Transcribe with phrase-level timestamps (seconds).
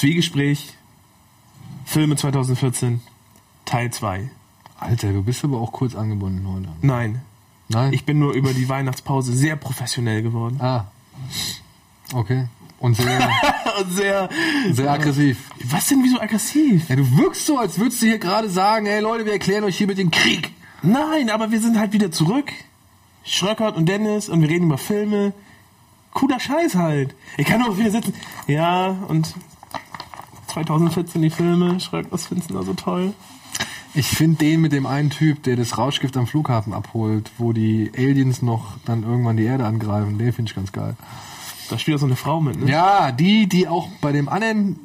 [0.00, 0.72] Zwiegespräch,
[1.84, 3.02] Filme 2014,
[3.66, 4.30] Teil 2.
[4.78, 6.70] Alter, du bist aber auch kurz angebunden heute.
[6.80, 7.20] Nein,
[7.68, 7.92] Nein?
[7.92, 10.56] ich bin nur über die Weihnachtspause sehr professionell geworden.
[10.58, 10.86] ah.
[12.14, 12.46] Okay.
[12.78, 13.28] Und sehr,
[13.78, 14.30] Und sehr,
[14.70, 15.50] sehr aggressiv.
[15.64, 16.88] was denn, wieso aggressiv?
[16.88, 19.76] Ja, du wirkst so, als würdest du hier gerade sagen, hey Leute, wir erklären euch
[19.76, 20.50] hier mit den Krieg.
[20.80, 22.50] Nein, aber wir sind halt wieder zurück.
[23.22, 25.34] Schröckert und Dennis und wir reden über Filme.
[26.14, 27.14] Cooler Scheiß halt.
[27.36, 28.14] Ich kann auch wieder sitzen.
[28.46, 29.34] Ja, und
[30.50, 31.80] 2014 die Filme.
[31.80, 33.12] Schröckert, was findest du da so toll?
[33.94, 37.90] Ich finde den mit dem einen Typ, der das Rauschgift am Flughafen abholt, wo die
[37.96, 40.94] Aliens noch dann irgendwann die Erde angreifen, den finde ich ganz geil.
[41.68, 42.70] Da spielt auch so eine Frau mit, ne?
[42.70, 44.78] Ja, die, die auch bei dem anderen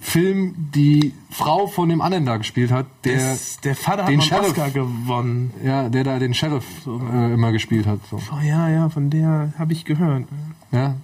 [0.00, 4.20] Film die Frau von dem anderen da gespielt hat, der, Das- der Vater hat den
[4.22, 4.50] Sheriff.
[4.50, 5.52] Oscar gewonnen.
[5.64, 8.00] ja, der da den Sheriff äh, immer gespielt hat.
[8.10, 8.16] So.
[8.32, 10.24] Oh ja, ja, von der habe ich gehört.
[10.72, 10.94] Ja,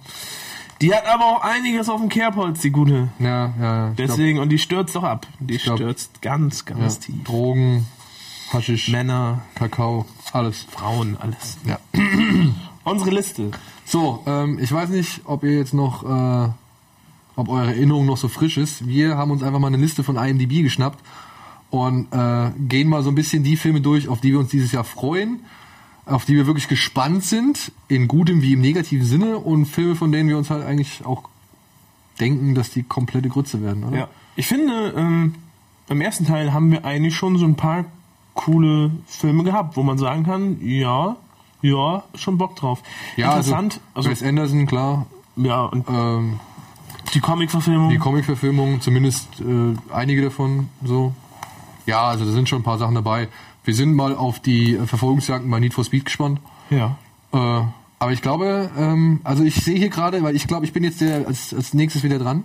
[0.81, 3.09] Die hat aber auch einiges auf dem Kerbholz, die gute.
[3.19, 3.89] ja, ja.
[3.89, 5.27] ich glaub, Deswegen, und die stürzt doch ab.
[5.39, 7.23] Die glaub- stürzt ganz, ja, ganz tief.
[7.23, 7.87] Drogen,
[8.51, 10.65] Haschisch, Männer, Kakao, alles.
[10.69, 11.57] Frauen, alles.
[11.65, 11.79] Ja.
[12.83, 13.51] Unsere Liste.
[13.85, 16.49] So, ähm, ich weiß nicht, ob ihr jetzt noch, äh,
[17.35, 18.85] ob eure Erinnerung noch so frisch ist.
[18.87, 20.99] Wir haben uns einfach mal eine Liste von IMDb geschnappt
[21.69, 24.71] und äh, gehen mal so ein bisschen die Filme durch, auf die wir uns dieses
[24.71, 25.39] Jahr freuen,
[26.05, 30.11] auf die wir wirklich gespannt sind, in gutem wie im negativen Sinne und Filme, von
[30.11, 31.23] denen wir uns halt eigentlich auch
[32.19, 33.97] denken, dass die komplette Grütze werden, oder?
[33.97, 34.07] Ja.
[34.35, 35.35] Ich finde, ähm,
[35.89, 37.85] im ersten Teil haben wir eigentlich schon so ein paar
[38.33, 41.15] coole Filme gehabt, wo man sagen kann, ja,
[41.61, 42.81] ja, schon Bock drauf.
[43.15, 45.05] Ja, Interessant, also, also, Wes Anderson, klar.
[45.37, 46.39] ja, und Ähm,
[47.13, 47.89] die Comic-Verfilmung.
[47.89, 51.13] die Comic-Verfilmung, zumindest äh, einige davon so.
[51.85, 53.27] Ja, also da sind schon ein paar Sachen dabei.
[53.63, 56.39] Wir sind mal auf die Verfolgungsjagden bei Need for Speed gespannt.
[56.69, 56.97] ja.
[57.31, 57.63] Äh,
[58.03, 60.99] aber ich glaube, ähm, also ich sehe hier gerade, weil ich glaube, ich bin jetzt
[60.99, 62.43] der als, als nächstes wieder dran.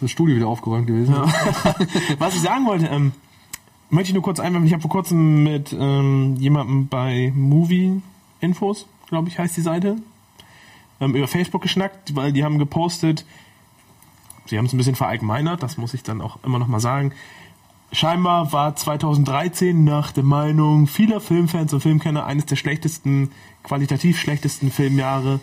[0.00, 1.14] Das Studio wieder aufgeräumt gewesen.
[2.18, 3.12] Was ich sagen wollte, ähm,
[3.90, 8.02] möchte ich nur kurz einwerfen, ich habe vor kurzem mit ähm, jemandem bei Movie
[8.40, 9.98] Infos, glaube ich, heißt die Seite,
[11.00, 13.24] ähm, über Facebook geschnackt, weil die haben gepostet,
[14.46, 17.12] sie haben es ein bisschen verallgemeinert, das muss ich dann auch immer noch mal sagen.
[17.94, 23.30] Scheinbar war 2013 nach der Meinung vieler Filmfans und Filmkenner eines der schlechtesten,
[23.62, 25.38] qualitativ schlechtesten Filmjahre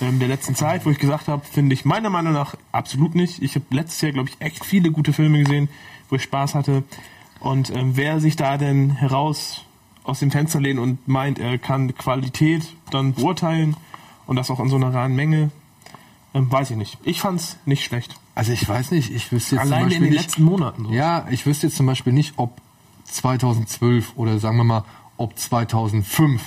[0.00, 3.40] ähm, der letzten Zeit, wo ich gesagt habe, finde ich meiner Meinung nach absolut nicht.
[3.40, 5.68] Ich habe letztes Jahr, glaube ich, echt viele gute Filme gesehen,
[6.08, 6.82] wo ich Spaß hatte.
[7.38, 9.64] Und ähm, wer sich da denn heraus
[10.02, 13.76] aus dem Fenster lehnt und meint, er kann Qualität dann beurteilen
[14.26, 15.52] und das auch in so einer raren Menge,
[16.36, 16.98] ähm, weiß ich nicht.
[17.04, 18.16] Ich fand's nicht schlecht.
[18.34, 20.84] Also ich weiß nicht, ich wüsste jetzt zum Alleine in Beispiel den nicht, letzten Monaten.
[20.84, 20.92] So.
[20.92, 22.60] Ja, ich wüsste jetzt zum Beispiel nicht, ob
[23.04, 24.84] 2012 oder sagen wir mal,
[25.16, 26.42] ob 2005,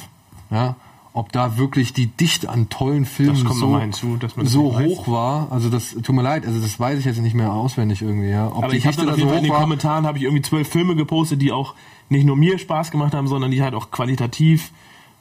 [0.52, 0.76] ja,
[1.14, 4.86] ob da wirklich die Dichte an tollen Filmen so, hinzu, so weiß.
[4.86, 5.52] hoch war.
[5.52, 8.30] Also das tut mir leid, also das weiß ich jetzt nicht mehr auswendig irgendwie.
[8.30, 8.48] Ja.
[8.48, 9.62] Ob Aber ich habe dann da auf jeden so Fall in den war.
[9.62, 11.74] Kommentaren habe ich irgendwie zwölf Filme gepostet, die auch
[12.10, 14.72] nicht nur mir Spaß gemacht haben, sondern die halt auch qualitativ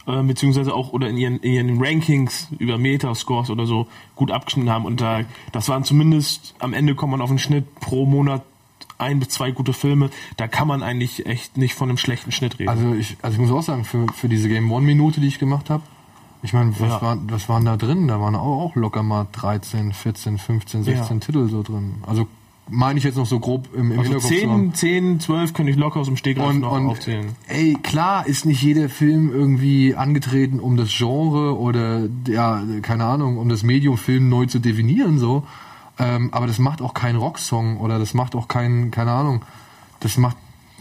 [0.09, 3.87] äh, beziehungsweise auch oder in ihren, in ihren Rankings über Metascores oder so
[4.17, 4.85] gut abgeschnitten haben.
[4.87, 5.21] Und da
[5.53, 8.43] das waren zumindest am Ende kommt man auf einen Schnitt pro Monat
[8.99, 10.11] ein bis zwei gute Filme.
[10.37, 12.69] Da kann man eigentlich echt nicht von einem schlechten Schnitt reden.
[12.71, 15.39] Also ich, also ich muss auch sagen, für, für diese Game One Minute, die ich
[15.39, 15.85] gemacht habe,
[16.43, 17.03] ich meine, was, Ja.
[17.03, 18.09] war, was waren da drin?
[18.09, 21.25] Da waren auch, auch locker mal 13, 14, 15, 16 Ja.
[21.25, 21.97] Titel so drin.
[22.07, 22.27] Also
[22.71, 24.75] meine ich jetzt noch so grob im, im also Hinterkopf zu haben.
[24.75, 27.31] 10, 10, 12 könnte ich locker aus dem Stegreif Und, noch und aufzählen.
[27.49, 33.39] ey, klar ist nicht jeder Film irgendwie angetreten, um das Genre oder ja, keine Ahnung,
[33.39, 35.45] um das Medium Film neu zu definieren so.
[35.99, 39.43] Ähm, aber das macht auch kein Rocksong oder das macht auch kein, keine Ahnung,
[40.01, 40.37] das macht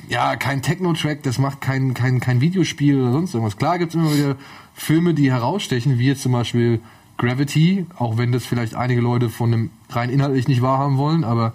[0.09, 3.57] ja kein Techno-Track, das macht kein, kein, kein Videospiel oder sonst irgendwas.
[3.57, 4.35] Klar gibt's immer wieder
[4.75, 6.81] Filme, die herausstechen, wie jetzt zum Beispiel
[7.17, 11.53] Gravity, auch wenn das vielleicht einige Leute von dem rein inhaltlich nicht wahrhaben wollen, aber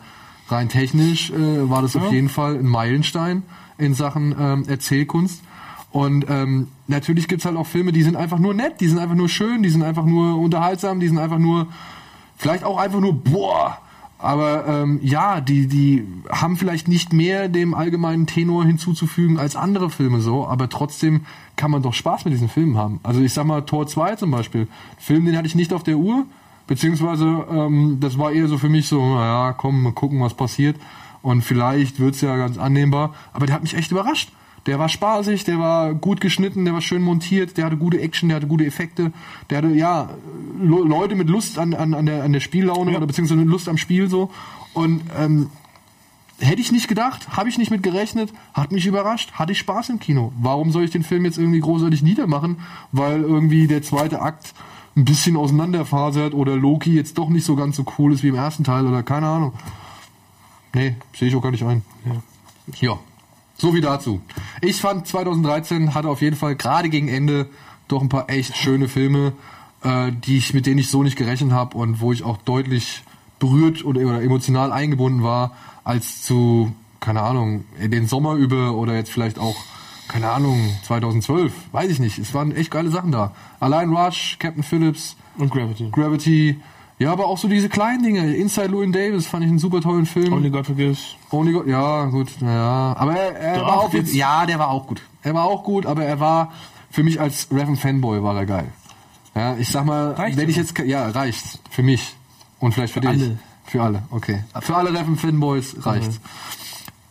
[0.52, 2.02] rein technisch äh, war das Ja.
[2.02, 3.42] auf jeden Fall ein Meilenstein
[3.78, 5.42] in Sachen ähm, Erzählkunst.
[5.90, 9.14] Und ähm, natürlich gibt's halt auch Filme, die sind einfach nur nett, die sind einfach
[9.14, 11.66] nur schön, die sind einfach nur unterhaltsam, die sind einfach nur,
[12.37, 13.76] vielleicht auch einfach nur, boah,
[14.19, 19.90] aber ähm, ja, die, die haben vielleicht nicht mehr dem allgemeinen Tenor hinzuzufügen als andere
[19.90, 21.22] Filme so, aber trotzdem
[21.56, 23.00] kann man doch Spaß mit diesen Filmen haben.
[23.02, 24.69] Also ich sag mal, Tor 2 zum Beispiel,
[24.99, 26.25] Film, den hatte ich nicht auf der Uhr,
[26.67, 30.76] beziehungsweise ähm, das war eher so für mich so, naja, komm, mal gucken, was passiert
[31.23, 34.31] und vielleicht wird's ja ganz annehmbar, aber der hat mich echt überrascht.
[34.67, 38.29] Der war spaßig, der war gut geschnitten, der war schön montiert, der hatte gute Action,
[38.29, 39.12] der hatte gute Effekte,
[39.50, 40.11] der hatte ja
[40.61, 42.99] Le- Leute mit Lust an, an, an, der, an der Spiellaune Ja.
[42.99, 44.31] oder beziehungsweise mit Lust am Spiel so.
[44.73, 45.50] Und ähm,
[46.38, 49.88] hätte ich nicht gedacht, habe ich nicht mit gerechnet, hat mich überrascht, hatte ich Spaß
[49.88, 50.32] im Kino.
[50.41, 52.59] Warum soll ich den Film jetzt irgendwie großartig niedermachen,
[52.93, 54.55] weil irgendwie der zweite Akt
[54.96, 58.34] ein bisschen auseinanderfasert oder Loki jetzt doch nicht so ganz so cool ist wie im
[58.34, 59.52] ersten Teil oder keine Ahnung.
[60.74, 61.82] Nee, sehe ich auch gar nicht ein.
[62.04, 62.22] Ja.
[62.80, 62.98] Ja,
[63.56, 64.20] so wie dazu.
[64.60, 67.48] Ich fand 2013 hatte auf jeden Fall gerade gegen Ende
[67.88, 69.32] doch ein paar echt schöne Filme,
[69.82, 73.02] äh, die ich mit denen ich so nicht gerechnet habe und wo ich auch deutlich
[73.38, 79.10] berührt oder, oder emotional eingebunden war als zu keine Ahnung den Sommer über oder jetzt
[79.10, 79.56] vielleicht auch
[80.12, 82.19] keine Ahnung 2012, weiß ich nicht.
[82.19, 83.32] Es waren echt geile Sachen da.
[83.61, 85.88] Allein Rush, Captain Phillips, Und Gravity.
[85.91, 86.61] Gravity.
[86.99, 88.35] Ja, aber auch so diese kleinen Dinge.
[88.37, 90.32] Inside Llewyn Davis fand ich einen super tollen Film.
[90.32, 91.17] Only God Forgives.
[91.31, 92.94] Only God, ja, gut, ja.
[92.97, 95.03] Aber er, er Doch, war auch jetzt- ja, der war auch gut.
[95.23, 96.53] Er war auch gut, aber er war,
[96.91, 98.69] für mich als Revan Fanboy war er geil.
[99.35, 101.59] Ja, ich sag mal, Reicht wenn ich jetzt, ja, reicht.
[101.70, 102.14] Für mich.
[102.61, 103.09] Und vielleicht für, dich.
[103.11, 103.38] alle.
[103.64, 104.44] Für alle, okay.
[104.61, 106.20] Für alle Revan Fanboys reicht's.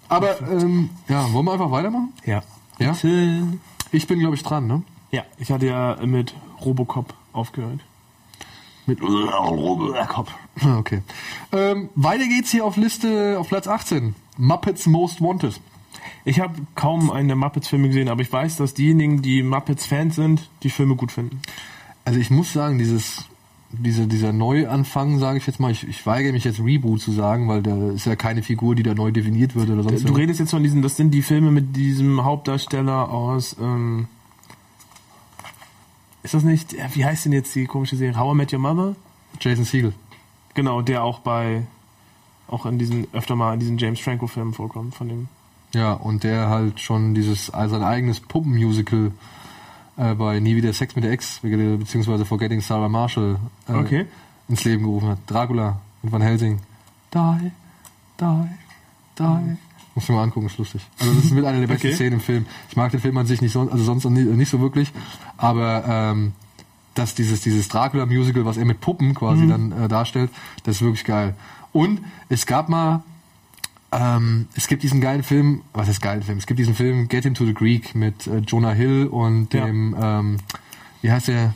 [0.08, 2.14] Aber, ähm, ja, wollen wir einfach weitermachen?
[2.26, 2.44] Ja.
[2.82, 2.92] Ja?
[2.94, 3.44] Bitte.
[3.92, 4.84] Ich bin, glaube ich, dran, ne?
[5.12, 6.34] Ja, ich hatte ja mit
[6.64, 7.80] Robocop aufgehört.
[8.86, 10.32] Mit Robocop.
[10.80, 11.02] Okay.
[11.52, 14.16] Ähm, weiter geht's hier auf Liste, auf Platz 18.
[14.38, 15.60] Muppets Most Wanted.
[16.26, 20.50] Ich habe kaum einen der Muppets-Filme gesehen, aber ich weiß, dass diejenigen, die Muppets-Fans sind,
[20.64, 21.42] die Filme gut finden.
[22.06, 23.26] Also ich muss sagen, dieses,
[23.74, 27.48] diese, dieser Neuanfang, sage ich jetzt mal, ich, ich weigere mich jetzt Reboot zu sagen,
[27.48, 30.40] weil da ist ja keine Figur, die da neu definiert wird oder sonst Du redest
[30.40, 34.08] jetzt von diesen, das sind die Filme mit diesem Hauptdarsteller aus, ähm,
[36.24, 38.18] ist das nicht, wie heißt denn jetzt die komische Serie?
[38.18, 38.96] How I Met Your Mother?
[39.40, 39.94] Jason Siegel.
[40.54, 41.66] Genau, der auch bei,
[42.48, 45.28] auch in diesen, öfter mal in diesen James Franco-Filmen vorkommt, von dem.
[45.74, 49.12] Ja, und der halt schon dieses, also sein eigenes Puppenmusical
[49.98, 54.06] äh, bei Nie wieder Sex mit der Ex, beziehungsweise Forgetting Sarah Marshall äh, Okay.
[54.48, 55.18] ins Leben gerufen hat.
[55.28, 56.60] Dracula und Van Helsing.
[57.14, 57.52] Die,
[58.20, 58.26] die,
[59.20, 59.58] die.
[59.94, 60.82] Muss ich mal angucken, ist lustig.
[61.00, 61.96] Also das ist mit einer der besten Okay.
[61.96, 62.46] Szenen im Film.
[62.70, 64.92] Ich mag den Film an sich nicht so, also sonst nicht, so wirklich,
[65.38, 66.32] aber ähm,
[66.94, 70.30] dass dieses, dieses Dracula-Musical, was er mit Puppen quasi dann äh, darstellt,
[70.64, 71.36] das ist wirklich geil.
[71.74, 72.00] Und
[72.30, 73.04] es gab mal,
[73.92, 76.38] ähm, es gibt diesen geilen Film, was ist geilen Film?
[76.38, 79.66] Es gibt diesen Film Get Him to the Greek mit äh, Jonah Hill und Ja.
[79.66, 80.38] dem, ähm,
[81.02, 81.54] wie heißt der?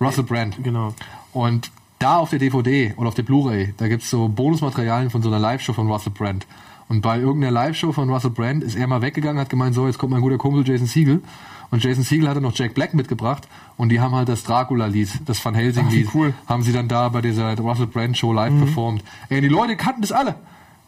[0.00, 0.56] Russell Brand.
[0.62, 0.94] Genau.
[1.32, 5.28] Und da auf der DVD oder auf der Blu-ray, da gibt's so Bonusmaterialien von so
[5.28, 6.46] einer Live-Show von Russell Brand.
[6.88, 9.98] Und bei irgendeiner Live-Show von Russell Brand ist er mal weggegangen, hat gemeint, so, jetzt
[9.98, 11.22] kommt mein guter Kumpel Jason Siegel.
[11.70, 13.46] Und Jason Siegel hatte noch Jack Black mitgebracht
[13.76, 16.34] und die haben halt das Dracula-Lied, das Van Helsing-Lied, cool.
[16.48, 19.04] haben sie dann da bei dieser Russell Brand Show live performt.
[19.28, 20.34] Ey, die Leute kannten das alle.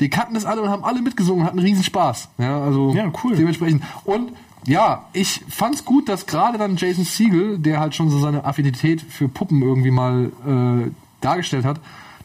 [0.02, 2.28] Die kannten das alle und haben alle mitgesungen hatten riesen Spaß.
[2.38, 3.36] Ja, also Ja, cool.
[3.36, 3.82] dementsprechend.
[4.04, 4.32] Und
[4.66, 9.00] ja, ich fand's gut, dass gerade dann Jason Siegel, der halt schon so seine Affinität
[9.00, 10.90] für Puppen irgendwie mal äh,
[11.20, 11.80] dargestellt hat,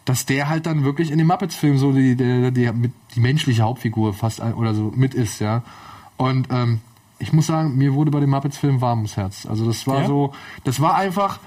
[0.06, 2.72] dass der halt dann wirklich in dem Muppets-Film so die, die, die,
[3.16, 5.62] die menschliche Hauptfigur fast oder so mit ist, ja.
[6.18, 6.80] Und ähm,
[7.20, 9.46] ich muss sagen, mir wurde bei dem Muppets-Film warm ums Herz.
[9.46, 10.08] Also das war Ja?
[10.08, 10.32] so,
[10.64, 11.40] das war einfach,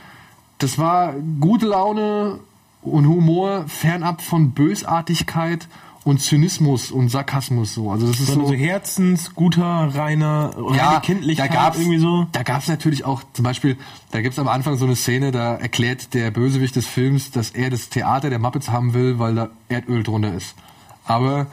[0.59, 2.38] das war gute Laune
[2.83, 5.69] und Humor fernab von Bösartigkeit
[6.11, 7.91] und Zynismus und Sarkasmus so.
[7.91, 12.27] Also das ist so, so Herzens, guter, reiner, reine Kindlichkeit da gab's, irgendwie so.
[12.33, 13.77] Da gab's natürlich auch, zum Beispiel,
[14.11, 17.71] da gibt's am Anfang so eine Szene, da erklärt der Bösewicht des Films, dass er
[17.71, 20.55] das Theater der Muppets haben will, weil da Erdöl drunter ist.
[21.05, 21.47] Aber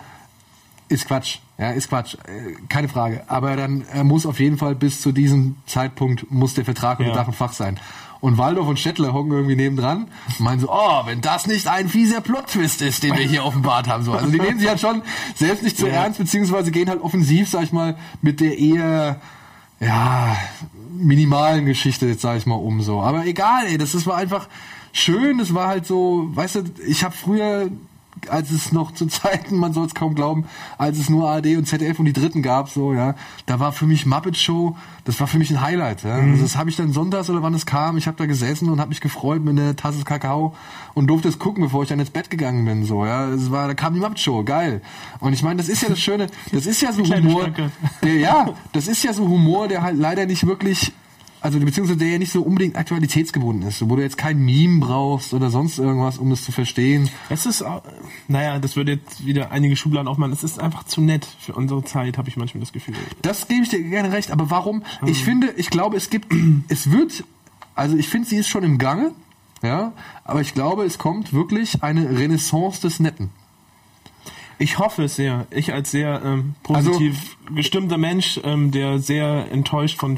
[0.90, 1.40] ist Quatsch.
[1.58, 2.16] Ja, ist Quatsch.
[2.16, 3.24] Äh, Keine Frage.
[3.28, 7.12] Aber dann er muss auf jeden Fall bis zu diesem Zeitpunkt muss der Vertrag unter
[7.12, 7.18] Ja.
[7.18, 7.80] Dach und Fach sein.
[8.20, 11.88] Und Waldorf und Stettler hocken irgendwie nebendran und meinen so, oh, wenn das nicht ein
[11.88, 14.04] fieser Plot-Twist ist, den wir hier offenbart haben.
[14.04, 14.14] So.
[14.14, 15.04] Also die nehmen sich halt schon
[15.36, 16.04] selbst nicht zu Ja.
[16.04, 19.22] ernst, beziehungsweise gehen halt offensiv, sag ich mal, mit der eher,
[19.80, 20.36] ja,
[20.92, 23.02] minimalen Geschichte, jetzt sag ich mal, um so.
[23.02, 24.48] Aber egal, ey, das, das war einfach
[24.94, 27.70] schön, das war halt so, weißt du, ich habe früher
[28.30, 30.46] als es noch zu Zeiten, man soll es kaum glauben,
[30.78, 33.86] als es nur ARD und ZDF und die Dritten gab, so, ja, da war für
[33.86, 36.16] mich Muppet Show, das war für mich ein Highlight, ja.
[36.16, 38.80] Also das habe ich dann sonntags oder wann es kam, ich habe da gesessen und
[38.80, 40.56] habe mich gefreut mit einer Tasse Kakao
[40.94, 43.30] und durfte es gucken, bevor ich dann ins Bett gegangen bin, so, ja.
[43.30, 44.82] Es war, da kam die Muppet Show, geil.
[45.20, 47.50] Und ich meine, das ist ja das Schöne, das ist ja so Humor,
[48.04, 50.94] der, ja, das ist ja so Humor, der halt leider nicht wirklich
[51.40, 55.34] also beziehungsweise der ja nicht so unbedingt aktualitätsgebunden ist, wo du jetzt kein Meme brauchst
[55.34, 57.10] oder sonst irgendwas, um es zu verstehen.
[57.30, 57.64] Es ist,
[58.28, 60.34] naja, das würde jetzt wieder einige Schubladen aufmachen.
[60.34, 62.96] Es ist einfach zu nett für unsere Zeit, habe ich manchmal das Gefühl.
[63.22, 64.84] Das gebe ich dir gerne recht, aber warum?
[65.06, 66.34] Ich finde, ich glaube, es gibt,
[66.70, 67.24] es wird,
[67.76, 69.12] also ich finde, sie ist schon im Gange,
[69.62, 73.30] ja, aber ich glaube, es kommt wirklich eine Renaissance des Netten.
[74.60, 75.46] Ich hoffe es sehr.
[75.52, 80.18] Ich als sehr ähm, positiv gestimmter Mensch, ähm, der sehr enttäuscht von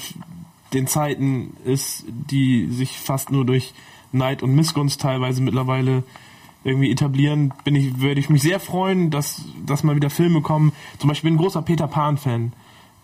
[0.73, 3.73] den Zeiten ist, die sich fast nur durch
[4.11, 6.03] Neid und Missgunst teilweise mittlerweile
[6.63, 10.73] irgendwie etablieren, bin ich, würde ich mich sehr freuen, dass, dass mal wieder Filme kommen.
[10.97, 12.53] Zum Beispiel bin ein großer Peter Pan-Fan.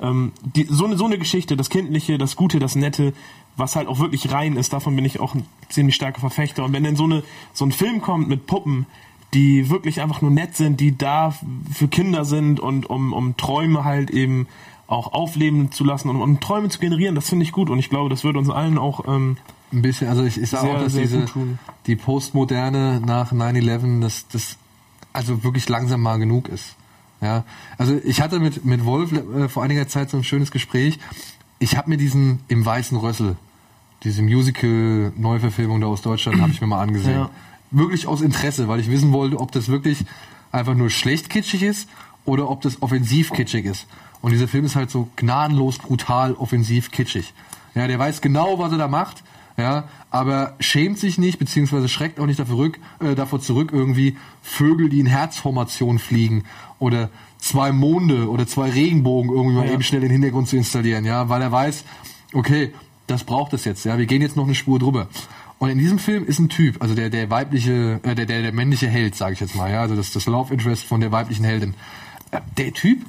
[0.02, 0.34] Ähm,
[0.68, 3.14] so, eine, so eine Geschichte, das Kindliche, das Gute, das Nette,
[3.56, 6.66] was halt auch wirklich rein ist, davon bin ich auch ein ziemlich starker Verfechter.
[6.66, 8.88] Und wenn dann so, eine, so ein Film kommt mit Puppen,
[9.34, 11.34] die wirklich einfach nur nett sind, die da
[11.72, 14.48] für Kinder sind und um, um Träume halt eben
[14.88, 17.90] auch aufleben zu lassen und um Träume zu generieren, das finde ich gut und ich
[17.90, 19.38] glaube, das würde uns allen auch ähm,
[19.74, 21.26] ein bisschen, also ich, ich sage auch, dass diese
[21.88, 24.58] die Postmoderne nach 9-11, dass das
[25.12, 26.76] also wirklich langsam mal genug ist.
[27.22, 27.46] Ja,
[27.78, 31.00] also ich hatte mit mit Wolf äh, vor einiger Zeit so ein schönes Gespräch.
[31.58, 33.38] Ich habe mir diesen im Weißen Rössel,
[34.04, 37.20] diese Musical Neuverfilmung da aus Deutschland, habe ich mir mal angesehen.
[37.20, 37.30] Ja.
[37.72, 40.06] Wirklich aus Interesse, weil ich wissen wollte, ob das wirklich
[40.52, 41.90] einfach nur schlecht kitschig ist
[42.26, 43.88] oder ob das offensiv kitschig ist.
[44.26, 47.32] Und dieser Film ist halt so gnadenlos brutal offensiv kitschig.
[47.76, 49.24] Ja, der weiß genau, was er da macht,
[49.56, 54.18] ja, aber schämt sich nicht, beziehungsweise schreckt auch nicht davor, rück, äh, davor zurück, irgendwie
[54.42, 56.44] Vögel, die in Herzformation fliegen
[56.80, 59.74] oder zwei Monde oder zwei Regenbogen irgendwie mal Ja.
[59.74, 61.84] eben schnell in den Hintergrund zu installieren, ja, weil er weiß,
[62.34, 62.74] okay,
[63.06, 65.08] das braucht es jetzt, ja, wir gehen jetzt noch eine Spur drüber.
[65.60, 68.54] Und in diesem Film ist ein Typ, also der, der weibliche, äh, der, der, der
[68.54, 71.46] männliche Held, sage ich jetzt mal, ja, also das, das Love Interest von der weiblichen
[71.46, 71.76] Heldin.
[72.32, 73.06] Äh, Der Typ,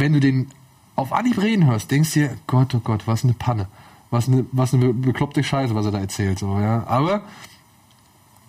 [0.00, 0.48] wenn du den
[0.96, 3.68] auf Anhieb reden hörst, denkst du dir, Gott, oh Gott, was eine Panne.
[4.10, 6.84] Was eine, was eine be- bekloppte Scheiße, was er da erzählt, so, ja.
[6.88, 7.22] Aber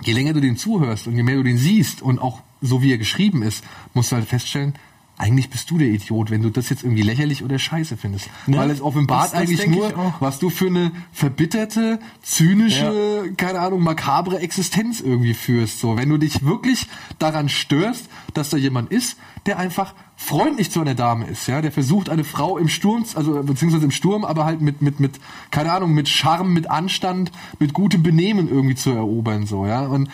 [0.01, 2.91] je länger du den zuhörst und je mehr du den siehst und auch so wie
[2.91, 4.73] er geschrieben ist, musst du halt feststellen,
[5.17, 8.29] eigentlich bist du der Idiot, wenn du das jetzt irgendwie lächerlich oder scheiße findest.
[8.47, 8.57] Ne?
[8.57, 13.83] Weil es offenbart Das- das eigentlich nur, was du für eine verbitterte, zynische, keine Ahnung,
[13.83, 15.79] makabre Existenz irgendwie führst.
[15.79, 16.87] So, wenn du dich wirklich
[17.19, 21.71] daran störst, dass da jemand ist, der einfach freundlich zu einer Dame ist, ja, der
[21.71, 25.71] versucht eine Frau im Sturm, also beziehungsweise im Sturm, aber halt mit mit mit keine
[25.71, 29.81] Ahnung, mit Charme, mit Anstand, mit gutem Benehmen irgendwie zu erobern, so, ja.
[29.81, 30.09] Und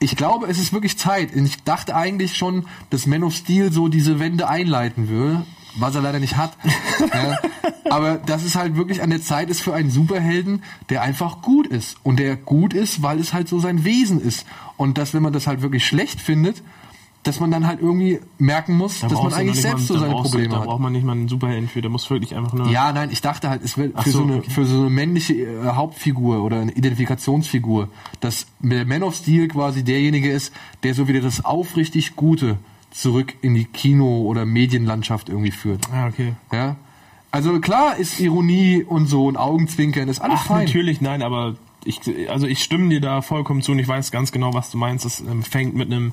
[0.00, 1.34] ich glaube, es ist wirklich Zeit.
[1.34, 5.44] Ich dachte eigentlich schon, dass Man of Steel so diese Wende einleiten würde,
[5.76, 6.56] was er leider nicht hat.
[7.00, 7.38] ja.
[7.90, 11.66] Aber dass es halt wirklich an der Zeit ist für einen Superhelden, der einfach gut
[11.66, 11.96] ist.
[12.02, 14.46] Und der gut ist, weil es halt so sein Wesen ist.
[14.76, 16.62] Und dass, wenn man das halt wirklich schlecht findet,
[17.24, 20.30] dass man dann halt irgendwie merken muss, dass man eigentlich selbst so da seine brauchst
[20.30, 20.66] Probleme Da hat.
[20.66, 22.68] braucht man nicht mal einen Superhelden für, der muss wirklich einfach nur.
[22.68, 24.50] Ja, nein, ich dachte halt, es Ach für, so so, eine, okay.
[24.50, 27.88] für so eine männliche äh, Hauptfigur oder eine Identifikationsfigur,
[28.20, 32.58] dass der Man of Steel quasi derjenige ist, der so wieder das aufrichtig Gute
[32.90, 35.80] zurück in die Kino- oder Medienlandschaft irgendwie führt.
[35.92, 36.34] Ah, okay.
[36.52, 36.76] Ja?
[37.30, 40.64] Also klar ist Ironie und so und Augenzwinkern, ist alles Ach, fein.
[40.64, 44.32] natürlich, nein, aber ich, also ich stimme dir da vollkommen zu und ich weiß ganz
[44.32, 45.04] genau, was du meinst.
[45.04, 46.12] Es ähm, fängt mit einem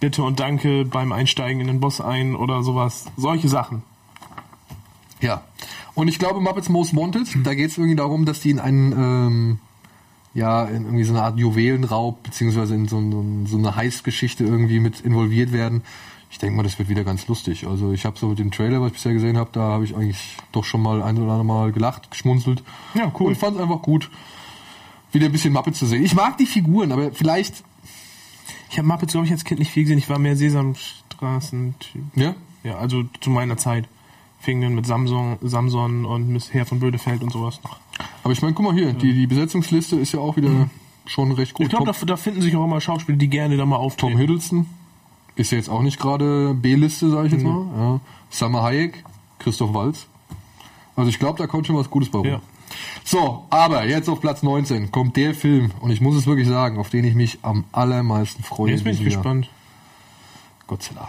[0.00, 3.06] Bitte und Danke beim Einsteigen in den Bus ein oder sowas.
[3.16, 3.82] Solche Sachen.
[5.20, 5.42] Ja.
[5.94, 8.92] Und ich glaube, Muppets Most Wanted, da geht es irgendwie darum, dass die in einen,
[8.92, 9.58] ähm,
[10.34, 14.78] ja, in irgendwie so eine Art Juwelenraub, beziehungsweise in so, ein- so eine Heißgeschichte irgendwie
[14.80, 15.82] mit involviert werden.
[16.30, 17.66] Ich denke mal, das wird wieder ganz lustig.
[17.66, 19.96] Also ich habe so mit dem Trailer, was ich bisher gesehen habe, da habe ich
[19.96, 22.62] eigentlich doch schon mal ein oder andere Mal gelacht, geschmunzelt.
[22.94, 23.28] Ja, cool.
[23.28, 24.10] Und fand es einfach gut,
[25.12, 26.04] wieder ein bisschen Muppets zu sehen.
[26.04, 27.64] Ich mag die Figuren, aber vielleicht,
[28.70, 29.98] Ich habe Muppets, glaube ich, als Kind nicht viel gesehen.
[29.98, 32.02] Ich war mehr Sesamstraßen-Typ.
[32.14, 33.88] ja, Ja, also zu meiner Zeit.
[34.38, 37.78] Fing dann mit Samson, Samson und Miss Herr von Bödefeld und sowas noch.
[38.22, 40.68] aber ich meine, guck mal hier, die, die Besetzungsliste ist ja auch wieder
[41.06, 41.66] schon recht gut.
[41.66, 44.12] Ich glaube, da, da finden sich auch immer Schauspieler, die gerne da mal auftreten.
[44.12, 44.66] Tom Hiddleston
[45.36, 47.66] ist ja jetzt auch nicht gerade B-Liste, sage ich jetzt mal.
[47.76, 48.00] Ja.
[48.30, 49.04] Summer Hayek,
[49.38, 50.06] Christoph Walz.
[50.96, 52.26] Also ich glaube, da kommt schon was Gutes bei rum.
[52.28, 52.40] Ja.
[53.04, 56.78] So, aber jetzt auf Platz 19 kommt der Film, und ich muss es wirklich sagen,
[56.78, 58.72] auf den ich mich am allermeisten freue.
[58.72, 59.48] Jetzt bin ich gespannt.
[60.66, 61.08] Godzilla.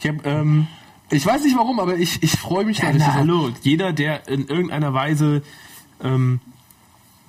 [0.00, 0.66] Ich habe ähm,
[1.10, 2.92] Ich weiß nicht warum, aber ich, ich freue mich Ja, da.
[2.92, 5.42] Das na, hallo, jeder, der in irgendeiner Weise
[6.02, 6.40] ähm,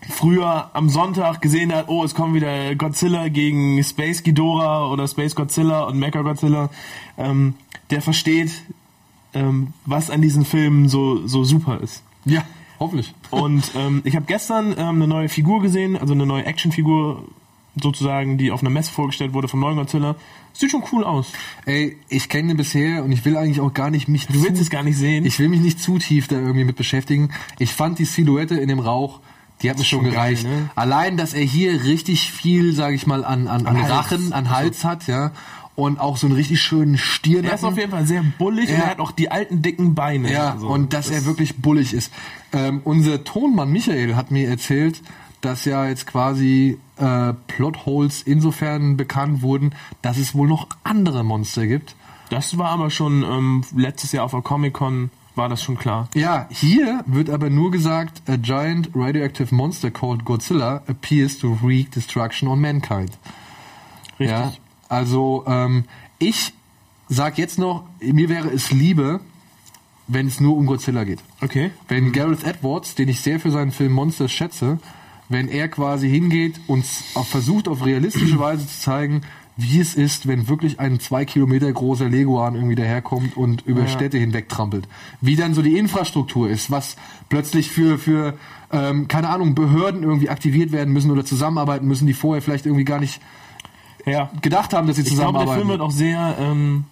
[0.10, 5.36] früher am Sonntag gesehen hat, oh, es kommt wieder Godzilla gegen Space Ghidorah oder Space
[5.36, 6.69] Godzilla und Mecha Godzilla,
[7.17, 7.55] ähm,
[7.91, 8.63] der versteht,
[9.33, 12.03] ähm, was an diesen Filmen so, so super ist.
[12.25, 12.44] Ja,
[12.80, 13.13] hoffentlich.
[13.30, 17.24] Und ähm, ich habe gestern ähm, eine neue Figur gesehen, also eine neue Actionfigur
[17.82, 20.16] sozusagen, die auf einer Messe vorgestellt wurde vom neuen Godzilla.
[20.54, 21.28] Sieht schon cool aus.
[21.66, 24.62] Ey, ich kenne den bisher und ich will eigentlich auch gar nicht mich Du willst
[24.62, 25.25] es gar nicht sehen.
[25.25, 27.30] Ich will mich nicht zu tief da irgendwie mit beschäftigen.
[27.60, 29.22] Ich fand die Silhouette in dem Rauch,
[29.62, 30.44] die hat mir schon schon gereicht.
[30.44, 30.70] geil, ne?
[30.75, 33.92] Allein, dass er hier richtig viel, sage ich mal, an, an, an Hals.
[33.92, 35.32] Rachen, an Hals hat, ja.
[35.81, 38.83] Und auch so einen richtig schönen er ist auf jeden Fall sehr bullig und Ja.
[38.83, 40.31] er hat auch die alten dicken Beine.
[40.31, 42.13] Ja, Also, und dass er wirklich bullig ist.
[42.53, 45.01] Ähm, unser Tonmann Michael hat mir erzählt,
[45.41, 49.73] dass ja jetzt quasi äh, Plotholes insofern bekannt wurden,
[50.03, 51.95] dass es wohl noch andere Monster gibt.
[52.29, 56.09] Das war aber schon ähm, letztes Jahr auf der Comic-Con war das schon klar.
[56.13, 61.89] Ja, hier wird aber nur gesagt, a giant radioactive monster called Godzilla appears to wreak
[61.91, 63.17] destruction on mankind.
[64.19, 64.29] Richtig.
[64.38, 64.51] Ja,
[64.91, 65.86] also ähm,
[66.19, 66.53] ich
[67.07, 69.21] sag jetzt noch, mir wäre es Liebe,
[70.07, 71.19] wenn es nur um Godzilla geht.
[71.41, 71.71] Okay.
[71.88, 74.79] Wenn Gareth Edwards, den ich sehr für seinen Film Monsters schätze,
[75.29, 79.21] wenn er quasi hingeht und versucht auf realistische Weise zu zeigen,
[79.55, 83.88] wie es ist, wenn wirklich ein zwei Kilometer großer Leguan irgendwie daherkommt und über Ja.
[83.88, 84.88] Städte hinweg trampelt.
[85.21, 86.98] Wie dann so die Infrastruktur ist, was
[87.29, 88.33] plötzlich für, für
[88.71, 92.86] ähm, keine Ahnung, Behörden irgendwie aktiviert werden müssen oder zusammenarbeiten müssen, die vorher vielleicht irgendwie
[92.86, 93.21] gar nicht
[94.05, 94.29] Ja.
[94.41, 95.60] gedacht haben, dass sie Ich glaube, der zusammenarbeiten.
[95.60, 96.86] Film wird auch sehr, ähm,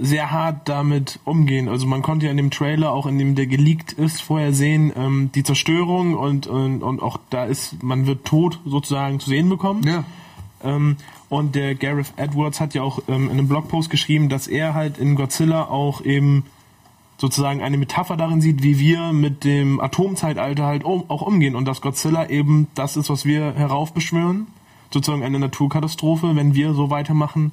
[0.00, 1.68] sehr hart damit umgehen.
[1.68, 4.92] Also man konnte ja in dem Trailer, auch in dem der geleakt ist, vorher sehen,
[4.96, 9.48] ähm, die Zerstörung und, und, und auch da ist, man wird tot sozusagen zu sehen
[9.48, 9.82] bekommen.
[9.86, 10.04] ja.
[10.64, 10.96] Ähm,
[11.28, 14.98] und der Gareth Edwards hat ja auch ähm, in einem Blogpost geschrieben, dass er halt
[14.98, 16.44] in Godzilla auch eben
[17.16, 21.64] sozusagen eine Metapher darin sieht, wie wir mit dem Atomzeitalter halt um, auch umgehen und
[21.64, 24.46] dass Godzilla eben das ist, was wir heraufbeschwören,
[24.92, 27.52] sozusagen eine Naturkatastrophe, wenn wir so weitermachen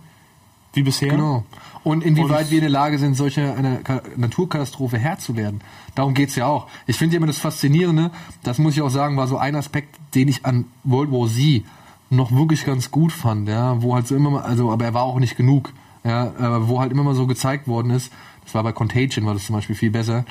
[0.74, 1.10] wie bisher.
[1.10, 1.44] Genau.
[1.84, 5.62] Und inwieweit Und- wir in der Lage sind, solche eine Ka- Naturkatastrophe Herr zu werden.
[5.96, 6.68] Darum geht's ja auch.
[6.86, 8.12] Ich finde ja immer das Faszinierende,
[8.44, 11.64] das muss ich auch sagen, war so ein Aspekt, den ich an World War Z
[12.12, 15.04] noch wirklich ganz gut fand, ja, wo halt so immer mal, also, aber er war
[15.04, 18.12] auch nicht genug, ja, aber wo halt immer mal so gezeigt worden ist,
[18.44, 20.26] das war bei Contagion, war das zum Beispiel viel besser,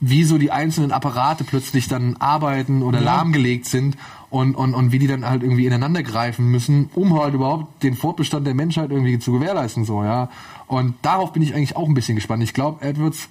[0.00, 3.96] wie so die einzelnen Apparate plötzlich dann arbeiten oder lahmgelegt sind
[4.30, 7.94] und, und, und wie die dann halt irgendwie ineinander greifen müssen, um halt überhaupt den
[7.94, 10.28] Fortbestand der Menschheit irgendwie zu gewährleisten, so, ja.
[10.66, 12.42] Und darauf bin ich eigentlich auch ein bisschen gespannt.
[12.42, 13.28] Ich glaube, Edwards,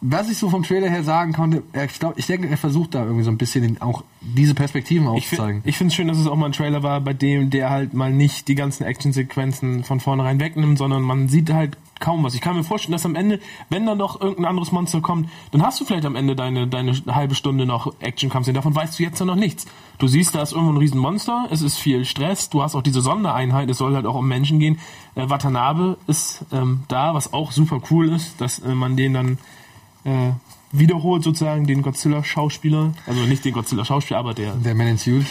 [0.00, 3.04] was ich so vom Trailer her sagen konnte, ich glaube, ich denke, er versucht da
[3.04, 5.62] irgendwie so ein bisschen auch diese Perspektiven aufzuzeigen.
[5.64, 7.94] ich finde es schön, dass es auch mal ein Trailer war, bei dem der halt
[7.94, 12.34] mal nicht die ganzen Actionsequenzen von vornherein wegnimmt, sondern man sieht halt kaum was.
[12.34, 15.62] Ich kann mir vorstellen, dass am Ende, wenn dann doch irgendein anderes Monster kommt, dann
[15.62, 18.52] hast du vielleicht am Ende deine, deine halbe Stunde noch Actionkampf.
[18.52, 19.66] Davon weißt du jetzt ja noch nichts.
[19.98, 23.00] Du siehst, da ist irgendwo ein Riesenmonster, es ist viel Stress, du hast auch diese
[23.00, 24.78] Sondereinheit, es soll halt auch um Menschen gehen.
[25.14, 29.38] Äh, Watanabe ist ähm, da, was auch super cool ist, dass äh, man den dann
[30.04, 30.32] äh,
[30.72, 32.92] wiederholt sozusagen, den Godzilla-Schauspieler.
[33.06, 35.26] Also nicht den Godzilla-Schauspieler, aber der, der Man in Suit.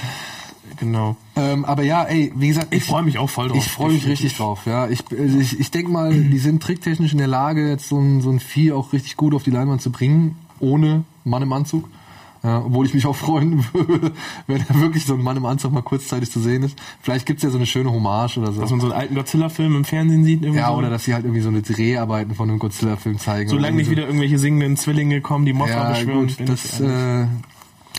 [0.78, 1.16] Genau.
[1.36, 3.58] Ähm, aber ja, ey, wie gesagt, Ich freue mich auch voll drauf.
[3.58, 4.88] Ich freue mich richtig drauf, ja.
[4.88, 8.22] Ich, also ich, ich denke mal, die sind tricktechnisch in der Lage, jetzt so ein,
[8.22, 11.90] so ein Vieh auch richtig gut auf die Leinwand zu bringen, ohne Mann im Anzug.
[12.44, 14.12] Ja, obwohl ich mich auch freuen würde,
[14.48, 16.78] wenn er wirklich so ein Mann im Anzug mal kurzzeitig zu sehen ist.
[17.02, 18.60] Vielleicht gibt's ja so eine schöne Hommage oder so.
[18.60, 20.42] Dass man so einen alten Godzilla-Film im Fernsehen sieht.
[20.42, 20.76] Irgendwie ja, so.
[20.76, 23.50] oder dass sie halt irgendwie so eine Dreharbeiten von einem Godzilla-Film zeigen.
[23.50, 26.28] Solange nicht irgendwie wieder irgendwelche singenden Zwillinge kommen, die Mothra ja, beschwören.
[26.28, 27.28] gut, das, äh,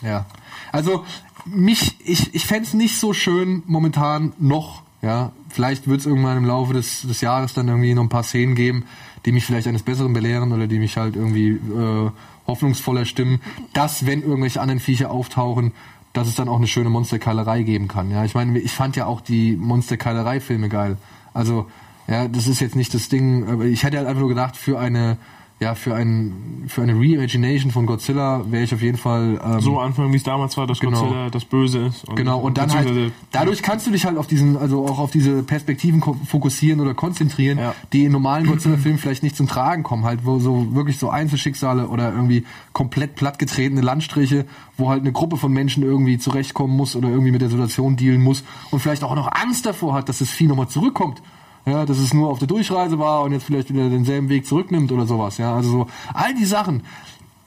[0.03, 0.27] ja.
[0.73, 1.05] Also,
[1.45, 5.33] mich, ich, ich fänd's nicht so schön momentan noch, ja.
[5.51, 8.85] Vielleicht wird's irgendwann im Laufe des, des Jahres dann irgendwie noch ein paar Szenen geben,
[9.25, 12.11] die mich vielleicht eines Besseren belehren oder die mich halt irgendwie äh,
[12.47, 13.41] hoffnungsvoller stimmen,
[13.73, 15.73] dass, wenn irgendwelche anderen Viecher auftauchen,
[16.13, 18.11] dass es dann auch eine schöne Monsterkeilerei geben kann.
[18.11, 20.97] Ja, ich meine, ich fand ja auch die Monsterkeilerei-Filme geil.
[21.33, 21.67] Also,
[22.07, 24.79] ja, das ist jetzt nicht das Ding, aber ich hätte halt einfach nur gedacht, für
[24.79, 25.17] eine,
[25.61, 29.79] ja, für ein, für eine Reimagination von Godzilla wäre ich auf jeden Fall, ähm, so
[29.79, 31.01] anfangen, wie es damals war, dass Genau.
[31.03, 32.05] Godzilla das Böse ist.
[32.17, 35.43] Genau, und dann halt, dadurch kannst du dich halt auf diesen, also auch auf diese
[35.45, 37.75] Perspektiven fokussieren oder konzentrieren, Ja.
[37.93, 41.87] die in normalen Godzilla-Filmen vielleicht nicht zum Tragen kommen, halt, wo so wirklich so Einzelschicksale
[41.89, 47.09] oder irgendwie komplett plattgetretene Landstriche, wo halt eine Gruppe von Menschen irgendwie zurechtkommen muss oder
[47.09, 50.31] irgendwie mit der Situation dealen muss und vielleicht auch noch Angst davor hat, dass das
[50.31, 51.23] Vieh nochmal zurückkommt.
[51.67, 54.93] Ja, dass es nur auf der Durchreise war und jetzt vielleicht wieder denselben Weg zurücknimmt
[54.93, 56.83] oder sowas, ja, also so, all die Sachen,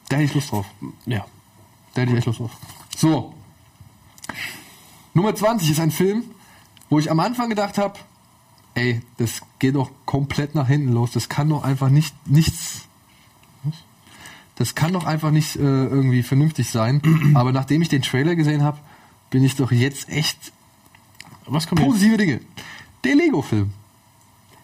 [0.09, 0.65] da hätte ich Lust drauf.
[1.05, 1.25] Ja.
[1.93, 2.51] Da hätte ich echt Lust drauf.
[2.95, 3.33] So.
[5.13, 6.23] Nummer 20 ist ein Film,
[6.89, 7.99] wo ich am Anfang gedacht habe,
[8.75, 11.11] ey, das geht doch komplett nach hinten los.
[11.11, 12.83] Das kann doch einfach nicht nichts.
[14.55, 17.01] Das kann doch einfach nicht äh, irgendwie vernünftig sein.
[17.35, 18.79] Aber nachdem ich den Trailer gesehen habe,
[19.29, 20.51] bin ich doch jetzt echt
[21.45, 21.89] Was kommt jetzt?
[21.89, 22.39] positive Dinge.
[23.03, 23.73] Der Lego-Film.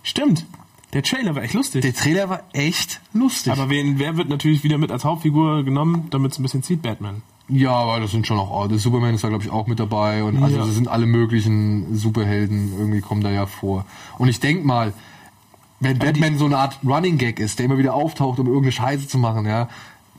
[0.04, 0.46] Stimmt.
[0.94, 1.82] Der Trailer war echt lustig.
[1.82, 3.52] Der Trailer war echt lustig.
[3.52, 6.84] aber wen, wer wird natürlich wieder mit als Hauptfigur genommen, damit es ein bisschen zieht?
[6.84, 7.24] Batman.
[7.50, 10.24] Ja, aber das sind schon auch, der Superman ist da glaube ich auch mit dabei
[10.24, 10.66] und also Ja.
[10.66, 13.86] das sind alle möglichen Superhelden irgendwie kommen da ja vor.
[14.18, 14.94] Und ich denk mal,
[15.80, 19.08] wenn Batman so eine Art Running Gag ist, der immer wieder auftaucht, um irgendeine Scheiße
[19.08, 19.68] zu machen, ja,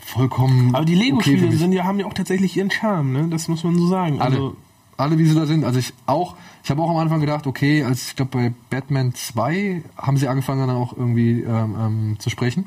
[0.00, 0.74] vollkommen.
[0.74, 3.28] Aber die okay Lego-Spiele sind ja, haben ja auch tatsächlich ihren Charme, ne?
[3.30, 4.20] Das muss man so sagen.
[4.20, 4.56] alle, Also,
[4.96, 5.64] alle wie sie da sind.
[5.64, 9.14] Also ich auch, ich habe auch am Anfang gedacht, okay, als ich glaube bei Batman
[9.14, 12.66] 2 haben sie angefangen dann auch irgendwie ähm, ähm, zu sprechen,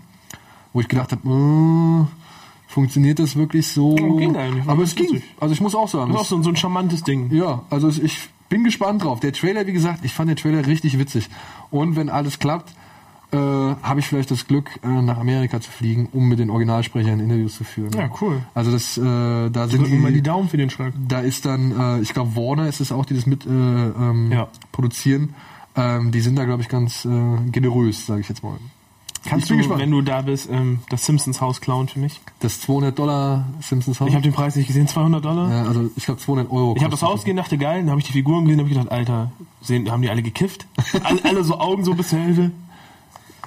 [0.74, 2.06] wo ich gedacht habe, äh,
[2.72, 3.96] funktioniert das wirklich so?
[3.96, 5.08] Ging eigentlich, Aber es ging.
[5.08, 5.24] lustig.
[5.40, 7.32] Also ich muss auch sagen, das ist auch so ein charmantes Ding.
[7.32, 9.20] Ja, also ich bin gespannt drauf.
[9.20, 11.30] Der Trailer, wie gesagt, ich fand den Trailer richtig witzig.
[11.72, 12.74] Und wenn alles klappt,
[13.32, 17.20] äh, habe ich vielleicht das Glück, äh, nach Amerika zu fliegen, um mit den Originalsprechern
[17.20, 17.92] Interviews zu führen.
[17.94, 18.42] Ja, cool.
[18.54, 19.02] Also das, äh,
[19.50, 20.94] da sind wir mal die die, Daumen für den Schrank.
[21.08, 24.32] da ist dann, äh, ich glaube Warner ist es auch, die das mit äh, ähm,
[24.32, 24.48] Ja.
[24.72, 25.34] produzieren.
[25.76, 27.10] Ähm, die sind da, glaube ich, ganz äh,
[27.52, 28.58] generös, sage ich jetzt mal.
[29.26, 29.82] Kannst du, gespannt.
[29.82, 32.22] wenn du da bist, ähm, das Simpsons Haus klauen für mich?
[32.40, 34.08] Das 200 Dollar Simpsons Haus.
[34.08, 35.52] Ich habe den Preis nicht gesehen, 200 Dollar.
[35.52, 36.76] ja, also ich glaube 200 Euro.
[36.78, 38.76] Ich habe das Haus gesehen, dachte geil, dann habe ich die Figuren gesehen, habe ich
[38.76, 40.66] gedacht, Alter, sehen, haben die alle gekifft?
[41.04, 42.52] alle, alle so Augen so bis zur Hälfte.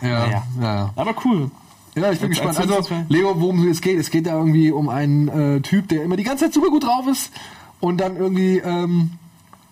[0.02, 0.42] Ja, ja.
[0.60, 0.90] Ja.
[0.96, 1.50] Aber cool.
[1.94, 2.58] Ja, ich bin Als- gespannt.
[2.58, 2.94] als Also.
[3.08, 6.22] Lego, worum es geht, es geht da irgendwie um einen äh, Typ, der immer die
[6.22, 7.32] ganze Zeit super gut drauf ist
[7.80, 9.12] und dann irgendwie ähm,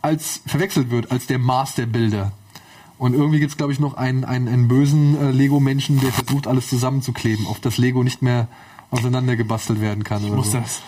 [0.03, 2.33] als verwechselt wird als der Master-Builder.
[2.99, 6.69] Und irgendwie gibt's glaub ich, noch einen, einen, einen bösen äh, Lego-Menschen, der versucht, alles
[6.69, 8.49] zusammenzukleben, auf das Lego nicht mehr
[8.91, 10.25] auseinandergebastelt werden kann.
[10.25, 10.59] Ich muss so.
[10.59, 10.83] das,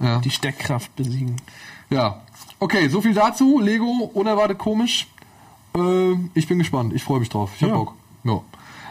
[0.00, 0.18] Ja.
[0.20, 1.36] die Steckkraft besiegen.
[1.90, 2.22] ja.
[2.62, 3.58] Okay, so viel dazu.
[3.58, 5.06] Lego, unerwartet komisch.
[5.74, 6.92] Äh, ich bin gespannt.
[6.94, 7.50] Ich freue mich drauf.
[7.56, 7.76] Ich hab Ja.
[7.76, 7.94] Bock.
[8.24, 8.40] Ja.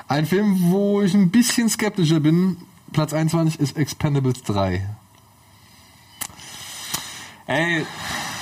[0.10, 2.58] Ein Film, wo ich ein bisschen skeptischer bin,
[2.92, 4.84] Platz 21 ist Expendables 3.
[7.46, 7.86] Ey,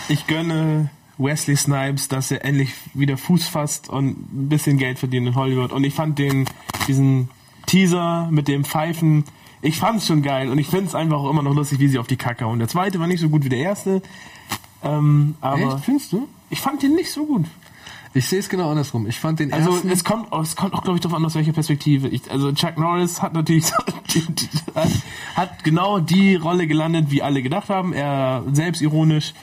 [0.07, 5.27] ich gönne Wesley Snipes, dass er endlich wieder Fuß fasst und ein bisschen Geld verdient
[5.27, 5.73] in Hollywood.
[5.73, 6.45] Und ich fand den,
[6.87, 7.29] diesen
[7.65, 9.25] Teaser mit dem Pfeifen,
[9.61, 12.07] ich fand's schon geil und ich find's einfach auch immer noch lustig, wie sie auf
[12.07, 12.59] die Kacke hauen.
[12.59, 14.01] Der zweite war nicht so gut wie der erste,
[14.85, 16.29] ähm, aber Echt, findest du?
[16.49, 17.45] ich fand den nicht so gut.
[18.17, 19.05] Ich sehe es genau andersrum.
[19.07, 19.89] Ich fand den Also ersten...
[19.91, 22.07] es kommt, es kommt auch, glaube ich, darauf an, aus welcher Perspektive.
[22.07, 23.65] Ich, also Chuck Norris hat natürlich
[25.35, 27.93] hat genau die Rolle gelandet, wie alle gedacht haben.
[27.93, 29.33] Er selbstironisch.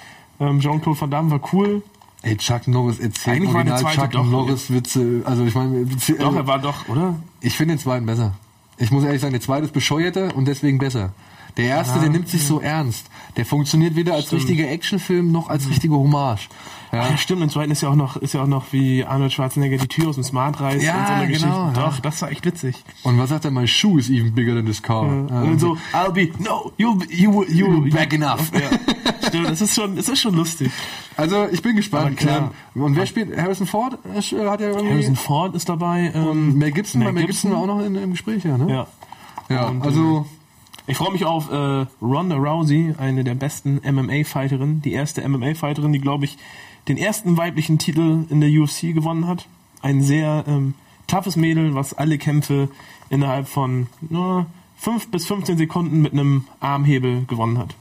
[0.41, 1.83] Ähm, Jean-Claude Van Damme war cool.
[2.23, 5.23] Ey, Chuck Norris erzählt Eigentlich war original zweite Chuck doch- Norris Witze.
[5.25, 5.87] Also ich meine,
[6.19, 7.17] Doch, er war doch, oder?
[7.41, 8.33] ich finde den zweiten besser.
[8.79, 11.13] Ich muss ehrlich sagen, der zweite ist bescheuerter und deswegen besser.
[11.57, 13.07] Der erste, Ja, der nimmt sich so ernst.
[13.37, 14.43] Der funktioniert weder als Stimmt.
[14.43, 16.49] richtiger Actionfilm noch als richtige Hommage.
[16.93, 17.09] Ja.
[17.11, 17.17] Ja.
[17.17, 17.43] stimmt.
[17.43, 20.09] Im zweiten ist ja auch noch, ist ja auch noch wie Arnold Schwarzenegger die Tür
[20.09, 21.49] aus dem Smart reißt Ja, und so eine Geschichte.
[21.49, 21.73] genau, ja.
[21.73, 22.85] Doch, das war echt witzig.
[23.03, 23.51] Und was sagt er?
[23.51, 25.03] My shoe is even bigger than this car.
[25.03, 28.51] und so, I'll be, no, you, you, you, Back enough.
[28.53, 29.27] Ja.
[29.29, 30.71] Stimmt, das ist schon, das ist schon lustig.
[31.17, 32.17] Also ich bin gespannt.
[32.17, 32.53] Klar.
[32.77, 33.37] Ähm, Und wer spielt?
[33.37, 33.99] Harrison Ford?
[34.13, 34.91] Er sch- Hat ja irgendwie.
[34.93, 36.13] Harrison Ford ist dabei.
[36.15, 38.71] Ähm, Mel Gibson, Mel Mel Gibson war auch noch in, im Gespräch, ja, ne?
[38.73, 38.87] Ja.
[39.49, 40.27] Ja, Und, also
[40.87, 46.01] Ich freue mich auf äh, Ronda Rousey, eine der besten MMA-Fighterinnen, die erste MMA-Fighterin, die,
[46.01, 46.37] glaube ich,
[46.89, 49.47] den ersten weiblichen Titel in der UFC gewonnen hat.
[49.81, 50.75] Ein sehr ähm,
[51.07, 52.69] toughes Mädel, was alle Kämpfe
[53.09, 57.75] innerhalb von nur 5 bis 15 Sekunden mit einem Armhebel gewonnen hat.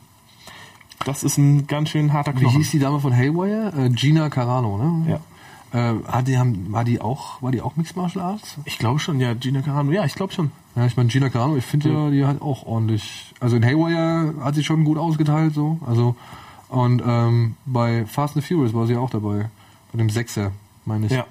[1.06, 2.60] Das ist ein ganz schön harter wie Knochen.
[2.60, 3.74] hieß die Dame von Haywire?
[3.78, 5.12] Äh, Gina Carano, ne?
[5.12, 5.20] Ja.
[5.74, 8.58] Äh, die, haben, war die auch, war die auch Mixed Martial Arts?
[8.66, 9.92] Ich glaube schon, ja, Gina Carano.
[9.92, 10.52] Ja, ich glaube schon.
[10.76, 13.34] Ja, ich meine Gina Carano, ich finde ja, die hat auch ordentlich.
[13.40, 15.80] Also in Haywire hat sie schon gut ausgeteilt, so.
[15.86, 16.16] Also
[16.70, 19.50] und ähm, bei Fast and Furious war sie auch dabei,
[19.92, 20.52] bei dem Sechser,
[20.86, 21.12] meine ich.
[21.12, 21.26] Ja.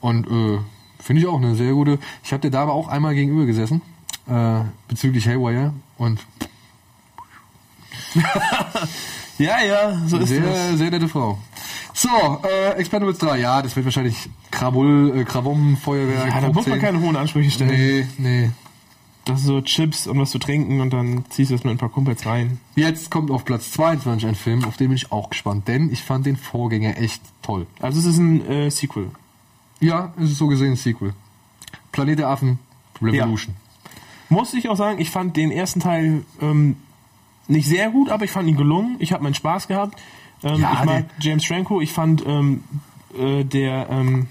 [0.00, 0.58] Und äh,
[0.98, 1.98] finde ich auch eine sehr gute.
[2.22, 3.82] Ich habe der Dame auch einmal gegenüber gesessen
[4.26, 6.20] äh, bezüglich Haywire und
[9.38, 10.78] Ja, ja, so ist sehr, das.
[10.78, 11.38] sehr nette Frau.
[11.98, 16.28] So, äh, Expendables 3, ja, das wird wahrscheinlich Krabull, äh, Krawum, Feuerwerk.
[16.28, 17.72] Ja, da muss man keine hohen Ansprüche stellen.
[17.72, 18.50] Nee, nee.
[19.24, 21.76] Das ist so Chips und was zu trinken und dann ziehst du das mit ein
[21.76, 22.60] paar Kumpels rein.
[22.76, 26.04] Jetzt kommt auf Platz 22 ein Film, auf den bin ich auch gespannt, denn ich
[26.04, 27.66] fand den Vorgänger echt toll.
[27.80, 29.10] Also es ist ein äh, Sequel.
[29.80, 31.14] Ja, es ist so gesehen ein Sequel.
[31.90, 32.60] Planet der Affen,
[33.02, 33.56] Revolution.
[34.28, 36.76] Muss ich auch sagen, ich fand den ersten Teil ähm,
[37.48, 38.94] nicht sehr gut, aber ich fand ihn gelungen.
[39.00, 39.98] Ich habe meinen Spaß gehabt.
[40.42, 41.80] Ähm, Ja, ich mag James Franco.
[41.80, 42.62] Ich fand ähm,
[43.18, 44.26] äh, der ähm,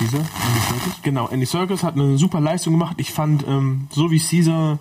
[0.00, 1.02] Dieser, Andy Serkis?
[1.02, 2.96] genau Andy Serkis hat eine super Leistung gemacht.
[2.98, 4.78] Ich fand ähm, so wie Caesar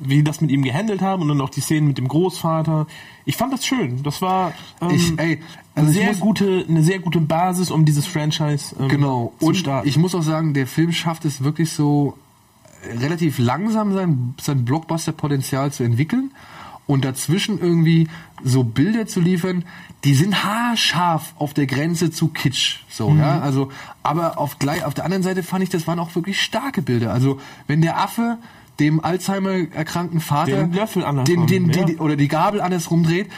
[0.00, 2.86] wie das mit ihm gehandelt haben und dann auch die Szenen mit dem Großvater.
[3.24, 4.04] Ich fand das schön.
[4.04, 5.40] Das war ähm, Ich, ey,
[5.74, 9.32] also eine, sehr muss- gute, eine sehr gute Basis, um dieses Franchise ähm, Genau.
[9.40, 9.88] zu Und starten.
[9.88, 12.16] ich muss auch sagen, der Film schafft es wirklich so
[13.00, 16.30] relativ langsam sein, sein Blockbuster-Potenzial zu entwickeln
[16.88, 18.08] und dazwischen irgendwie
[18.42, 19.64] so Bilder zu liefern,
[20.04, 22.80] die sind haarscharf auf der Grenze zu Kitsch.
[22.88, 23.20] So, Mhm.
[23.20, 23.70] ja, also,
[24.02, 27.12] aber auf gleich, auf der anderen Seite fand ich, das waren auch wirklich starke Bilder.
[27.12, 28.38] Also, wenn der Affe
[28.80, 31.84] dem Alzheimer erkrankten Vater Den Löffel andersrum, den, den, ja.
[31.84, 33.28] den, oder die Gabel andersrum dreht,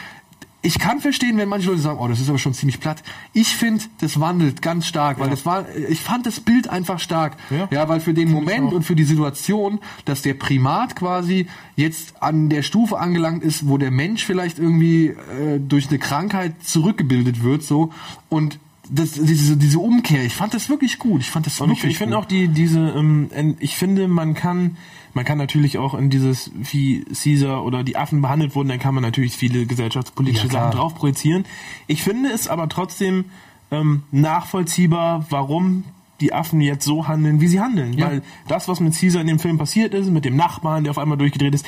[0.63, 3.01] ich kann verstehen, wenn manche Leute sagen, oh, das ist aber schon ziemlich platt.
[3.33, 5.31] Ich finde, das wandelt ganz stark, weil Ja.
[5.31, 7.35] das war, ich fand das Bild einfach stark.
[7.49, 7.67] Ja.
[7.71, 8.73] Ja, weil für den Moment auch.
[8.73, 13.77] und für die Situation, dass der Primat quasi jetzt an der Stufe angelangt ist, wo
[13.79, 17.91] der Mensch vielleicht irgendwie äh, durch eine Krankheit zurückgebildet wird, so
[18.29, 18.59] und
[18.93, 21.21] das, diese, diese Umkehr, ich fand das wirklich gut.
[21.21, 22.23] Ich fand das Und ich, wirklich ich finde gut.
[22.25, 24.75] auch die, diese, ähm, ich finde, man kann,
[25.13, 28.93] man kann natürlich auch in dieses, wie Caesar oder die Affen behandelt wurden, dann kann
[28.93, 30.53] man natürlich viele gesellschaftspolitische Ja.
[30.53, 31.45] Sachen drauf projizieren.
[31.87, 33.25] Ich finde es aber trotzdem
[33.71, 35.83] ähm, nachvollziehbar, warum
[36.19, 37.93] die Affen jetzt so handeln, wie sie handeln.
[37.93, 38.07] Ja.
[38.07, 40.97] Weil das, was mit Caesar in dem Film passiert ist, mit dem Nachbarn, der auf
[40.97, 41.65] einmal durchgedreht ist,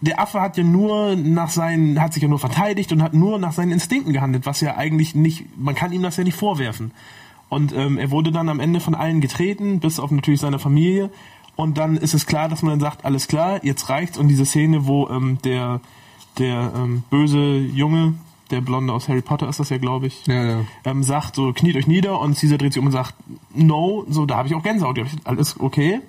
[0.00, 3.38] der Affe hat ja nur nach seinen, hat sich ja nur verteidigt und hat nur
[3.38, 6.92] nach seinen Instinkten gehandelt, was ja eigentlich nicht, man kann ihm das ja nicht vorwerfen.
[7.48, 11.10] Und ähm, er wurde dann am Ende von allen getreten, bis auf natürlich seine Familie.
[11.58, 14.16] Und dann ist es klar, dass man dann sagt, alles klar, jetzt reicht's.
[14.16, 15.80] Und diese Szene, wo ähm, der,
[16.38, 18.14] der ähm, böse Junge,
[18.52, 20.64] der Blonde aus Harry Potter ist das ja, glaube ich, Ja, ja.
[20.84, 23.16] ähm, sagt so, kniet euch nieder und Caesar dreht sich um und sagt,
[23.56, 24.98] no, so, da habe ich auch Gänsehaut.
[24.98, 26.00] Ich, alles okay.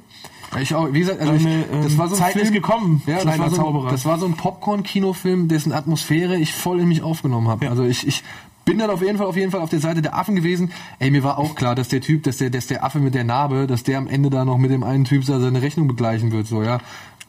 [0.61, 3.01] Ich auch, wie gesagt, also ich, ähm, das war so ein Zeit Film, ist gekommen,
[3.07, 3.89] ja, das kleiner war so ein, Zauberer.
[3.89, 7.65] das war so ein Popcorn-Kinofilm, dessen Atmosphäre ich voll in mich aufgenommen habe.
[7.65, 7.71] Ja.
[7.71, 8.23] Also ich, ich
[8.69, 10.71] bin dann auf jeden Fall auf jeden Fall auf der Seite der Affen gewesen.
[10.99, 13.23] Ey, mir war auch klar, dass der Typ, dass der, dass der Affe mit der
[13.23, 16.45] Narbe, dass der am Ende da noch mit dem einen Typ seine Rechnung begleichen wird,
[16.45, 16.77] so, ja.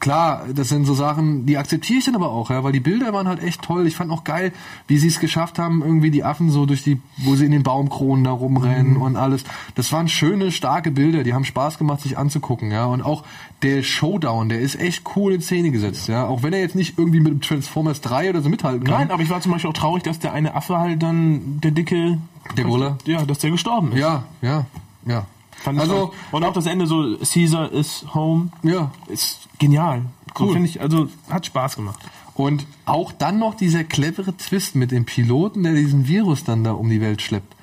[0.01, 3.13] Klar, das sind so Sachen, die akzeptiere ich dann aber auch, ja, weil die Bilder
[3.13, 3.85] waren halt echt toll.
[3.85, 4.51] Ich fand auch geil,
[4.87, 7.61] wie sie es geschafft haben, irgendwie die Affen so durch die, wo sie in den
[7.61, 9.43] Baumkronen da rumrennen und alles.
[9.75, 12.85] Das waren schöne, starke Bilder, die haben Spaß gemacht, sich anzugucken, ja.
[12.85, 13.23] Und auch
[13.61, 16.25] der Showdown, der ist echt cool in Szene gesetzt, ja.
[16.25, 19.01] Auch wenn er jetzt nicht irgendwie mit Transformers 3 oder so mithalten kann.
[19.01, 21.69] Nein, aber ich war zum Beispiel auch traurig, dass der eine Affe halt dann, der
[21.69, 22.17] dicke...
[22.57, 22.97] Der Brüller?
[23.05, 23.99] Ja, dass der gestorben ist.
[23.99, 24.65] Ja, ja,
[25.05, 25.27] ja.
[25.63, 26.13] Fand also, auch.
[26.31, 28.91] und auch das Ende so, Caesar is home, ja.
[29.07, 30.03] ist genial.
[30.37, 30.53] So Cool.
[30.53, 31.99] finde ich, also hat Spaß gemacht.
[32.35, 36.71] Und auch dann noch dieser clevere Twist mit dem Piloten, der diesen Virus dann da
[36.71, 37.55] um die Welt schleppt.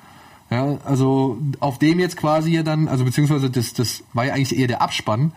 [0.51, 4.57] Ja, also auf dem jetzt quasi ja dann, also beziehungsweise das, das war ja eigentlich
[4.57, 5.31] eher der Abspann.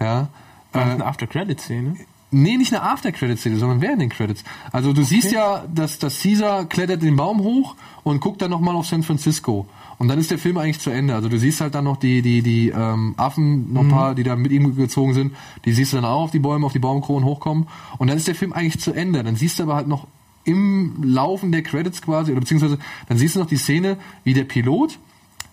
[0.00, 0.28] Ja.
[0.72, 1.96] War das Äh, eine After-Credit-Szene?
[2.30, 4.42] nee, nicht eine After-Credit-Szene, sondern während den Credits.
[4.72, 8.74] Also du siehst ja, dass, dass Caesar klettert den Baum hoch und guckt dann nochmal
[8.74, 9.66] auf San Francisco.
[9.98, 11.14] Und dann ist der Film eigentlich zu Ende.
[11.14, 14.22] Also du siehst halt dann noch die, die, die ähm, Affen, noch ein paar, die
[14.22, 16.78] da mit ihm gezogen sind, die siehst du dann auch auf die Bäume, auf die
[16.78, 17.66] Baumkronen hochkommen.
[17.98, 19.22] Und dann ist der Film eigentlich zu Ende.
[19.22, 20.06] Dann siehst du aber halt noch
[20.44, 22.78] im Laufen der Credits quasi, oder beziehungsweise
[23.08, 24.98] dann siehst du noch die Szene, wie der Pilot,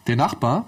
[0.08, 0.66] der Nachbar,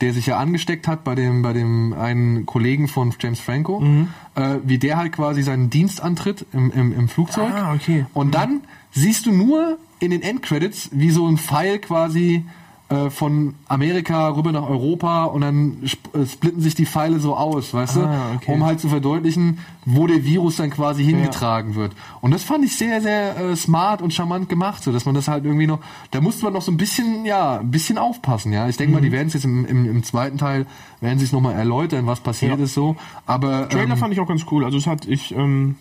[0.00, 4.08] der sich ja angesteckt hat bei dem, bei dem einen Kollegen von James Franco, Mhm.
[4.34, 7.52] äh, wie der halt quasi seinen Dienst antritt im, im, im Flugzeug.
[7.54, 8.04] Ah, okay.
[8.12, 12.44] Und dann siehst du nur in den Endcredits, wie so ein Pfeil quasi
[12.92, 15.76] äh, von Amerika rüber nach Europa und dann
[16.14, 18.00] äh, splitten sich die Pfeile so aus, weißt Ah,
[18.32, 18.36] du?
[18.36, 18.52] okay.
[18.52, 21.92] Um halt zu verdeutlichen, wo der Virus dann quasi hingetragen wird.
[22.20, 25.28] Und das fand ich sehr, sehr äh, smart und charmant gemacht, so dass man das
[25.28, 25.78] halt irgendwie noch,
[26.10, 28.68] da musste man noch so ein bisschen, ja, ein bisschen aufpassen, ja.
[28.68, 29.04] Ich denke mal, Mhm.
[29.06, 30.66] die werden es jetzt im, im, im zweiten Teil,
[31.00, 32.64] werden sie es nochmal erläutern, was passiert Ja.
[32.64, 32.96] ist so.
[33.26, 34.64] Aber Trailer ähm, fand ich auch ganz cool.
[34.64, 35.76] Also es hat, ich, ähm,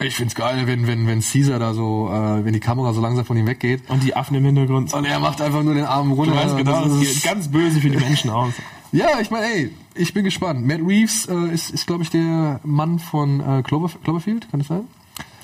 [0.00, 3.24] ich find's geil, wenn, wenn, wenn Caesar da so, äh, wenn die Kamera so langsam
[3.24, 3.82] von ihm weggeht.
[3.88, 4.92] und die Affen im Hintergrund.
[4.92, 6.32] Und er macht einfach nur den Arm runter.
[6.34, 8.52] Du weißt genau, Das das ist- geht ganz böse für die Menschen aus.
[8.92, 10.66] ja, ich meine, ey, ich bin gespannt.
[10.66, 14.68] Matt Reeves äh, ist, ist glaube ich, der Mann von äh, Clover, Cloverfield, kann das
[14.68, 14.82] sein?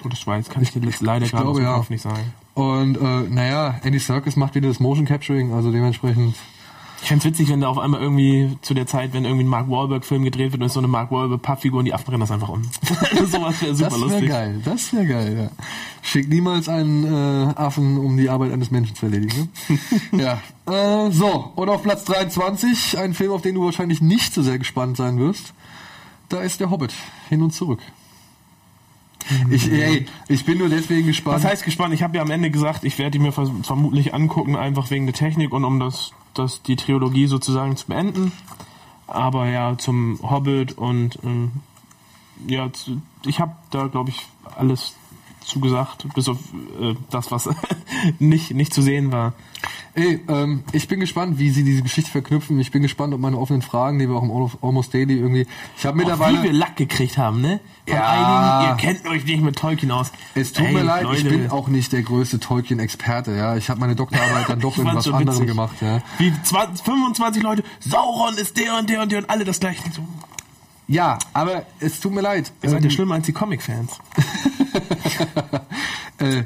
[0.09, 1.77] Das weiß, kann ich dir leider ich gerade aus glaube, dem ja.
[1.77, 2.33] Kopf nicht sagen.
[2.55, 6.35] Und äh, naja, Andy Serkis macht wieder das Motion Capturing, also dementsprechend.
[7.03, 9.71] Ich fänd's witzig, wenn da auf einmal irgendwie zu der Zeit, wenn irgendwie ein Mark
[9.71, 12.51] Wahlberg-Film gedreht wird und ist so eine Mark Wahlberg-Pappfigur und die Affen rennen das einfach
[12.51, 12.63] um.
[13.27, 14.29] Sowas wäre super Das wäre lustig.
[14.29, 15.51] geil, das wäre geil, ja.
[16.03, 19.49] Schick niemals einen äh, Affen, um die Arbeit eines Menschen zu erledigen.
[20.13, 20.23] Ne?
[20.67, 21.07] ja.
[21.07, 24.59] Äh, so, und auf Platz 23, ein Film, auf den du wahrscheinlich nicht so sehr
[24.59, 25.55] gespannt sein wirst.
[26.29, 26.95] Da ist der Hobbit,
[27.29, 27.81] hin und zurück.
[29.51, 31.37] Ich, ey, ich bin nur deswegen gespannt.
[31.37, 31.95] Was heißt gespannt?
[31.95, 35.15] Ich habe ja am Ende gesagt, ich werde die mir vermutlich angucken, einfach wegen der
[35.15, 38.33] Technik und um das, das die Trilogie sozusagen zu beenden.
[39.07, 41.53] Aber ja, zum Hobbit und ähm,
[42.47, 44.95] ja, zu, ich habe da glaube ich alles
[45.51, 46.39] zugesagt, bis auf
[46.81, 47.49] äh, das, was
[48.19, 49.35] nicht nicht zu sehen war.
[49.95, 52.59] Ey, ähm, ich bin gespannt, wie sie diese Geschichte verknüpfen.
[52.61, 55.47] Ich bin gespannt, ob meine offenen Fragen, die wir auch im Al- Almost Daily irgendwie.
[55.77, 56.53] Ich habe Auch wie wir mittlerweile.
[56.53, 57.59] Lack gekriegt haben, ne?
[57.89, 58.61] Von Ja.
[58.61, 60.13] einigen, ihr kennt euch nicht mit Tolkien aus.
[60.37, 61.37] Es tut Ey, mir leid, ich Leute.
[61.37, 63.33] bin auch nicht der größte Tolkien-Experte.
[63.35, 65.75] Ja, ich habe meine Doktorarbeit dann doch Ich in was so anderem gemacht.
[65.81, 66.01] Ja.
[66.19, 69.83] Wie 20, 25 Leute, Sauron ist der und der und der und alle das gleiche.
[70.87, 72.53] Ja, aber es tut mir leid.
[72.63, 73.99] ihr seid ja Ähm, schlimmer als die Comic-Fans.
[76.19, 76.45] äh,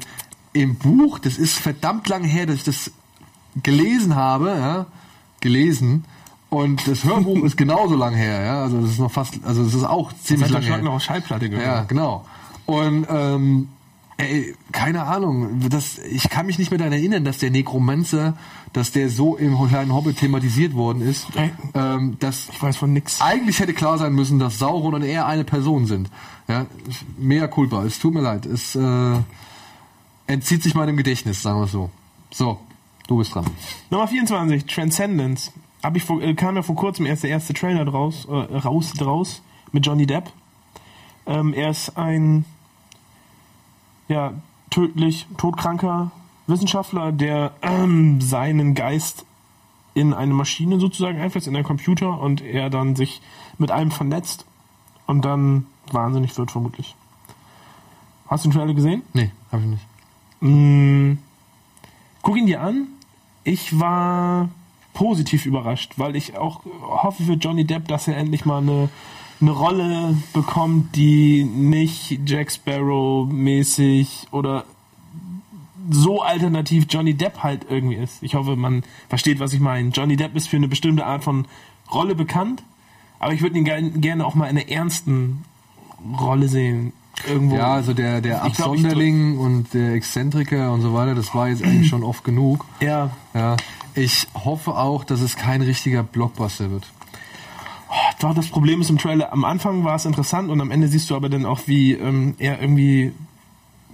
[0.53, 2.91] Im Buch, das ist verdammt lang her, dass ich das
[3.61, 4.85] gelesen habe, ja,
[5.41, 6.05] gelesen.
[6.49, 8.63] Und das Hörbuch ist genauso lang her, ja.
[8.63, 10.85] Also das ist noch fast, also das ist auch ziemlich Seit lang der Schlag her.
[10.85, 11.65] noch auf Schallplatte gehört.
[11.65, 12.25] Ja, genau.
[12.65, 13.69] Und ähm,
[14.17, 18.37] ey, keine Ahnung, das, ich kann mich nicht mehr daran erinnern, dass der Nekromancer,
[18.73, 21.27] dass der so im kleinen Hobbit thematisiert worden ist.
[21.35, 21.51] Ey.
[21.73, 23.21] Ähm, dass Ich weiß von nix.
[23.21, 26.09] eigentlich hätte klar sein müssen, dass Sauron und er eine Person sind.
[26.47, 26.65] Ja,
[27.17, 27.83] mehr culpa.
[27.83, 28.45] Es tut mir leid.
[28.45, 29.15] Es äh,
[30.27, 31.89] entzieht sich meinem Gedächtnis, sagen wir es so.
[32.31, 32.59] So,
[33.07, 33.45] du bist dran.
[33.89, 35.51] Nummer 24, Transcendence.
[35.83, 38.93] Hab ich vor, äh, kam ja vor kurzem erst der erste Trailer draus, äh, raus,
[38.93, 40.31] draus mit Johnny Depp.
[41.27, 42.45] Ähm, er ist ein
[44.07, 44.33] ja,
[44.69, 46.11] tödlich todkranker
[46.47, 49.25] Wissenschaftler, der ähm, seinen Geist
[49.93, 53.21] in eine Maschine sozusagen einfällt, in einen Computer und er dann sich
[53.57, 54.45] mit allem vernetzt
[55.07, 56.95] und dann wahnsinnig wird vermutlich.
[58.27, 59.03] Hast du den Trailer gesehen?
[59.13, 59.85] Nee, habe ich nicht.
[60.41, 61.17] Mm,
[62.21, 62.87] guck ihn dir an.
[63.43, 64.49] Ich war
[64.93, 68.89] positiv überrascht, weil ich auch hoffe für Johnny Depp, dass er endlich mal eine,
[69.41, 74.65] eine Rolle bekommt, die nicht Jack Sparrow mäßig oder
[75.89, 78.23] so alternativ Johnny Depp halt irgendwie ist.
[78.23, 79.89] Ich hoffe, man versteht, was ich meine.
[79.89, 81.45] Johnny Depp ist für eine bestimmte Art von
[81.93, 82.63] Rolle bekannt,
[83.19, 85.43] aber ich würde ihn gern, gerne auch mal in einer ernsten
[86.19, 86.93] Rolle sehen.
[87.27, 87.55] Irgendwo.
[87.55, 91.87] Ja, also der, der Absonderling und der Exzentriker und so weiter, das war jetzt eigentlich
[91.87, 92.65] schon oft genug.
[92.81, 93.55] Ja, Ja,
[93.93, 96.91] ich hoffe auch, dass es kein richtiger Blockbuster wird.
[98.19, 101.09] Doch, das Problem ist im Trailer, am Anfang war es interessant und am Ende siehst
[101.09, 103.13] du aber dann auch, wie ähm, er irgendwie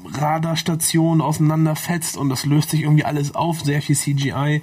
[0.06, 4.62] Radarstationen auseinanderfetzt und das löst sich irgendwie alles auf, sehr viel CGI.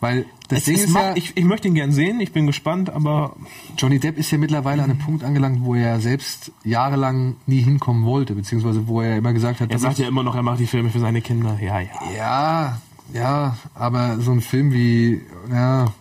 [0.00, 2.46] Weil das Es, Ding ist macht, ja, ich, ich möchte ihn gern sehen, ich bin
[2.46, 3.36] gespannt, aber
[3.76, 8.06] Johnny Depp ist ja mittlerweile an einem Punkt angelangt, wo er selbst jahrelang nie hinkommen
[8.06, 10.66] wollte, beziehungsweise wo er immer gesagt hat, er sagt ja immer noch, er macht die
[10.66, 11.58] Filme für seine Kinder.
[11.60, 11.88] Ja, ja.
[12.16, 12.80] ja,
[13.12, 15.20] ja, aber so ein Film wie
[15.52, 15.92] ja,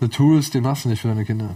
[0.00, 1.50] The Tourist, den machst du nicht für deine Kinder.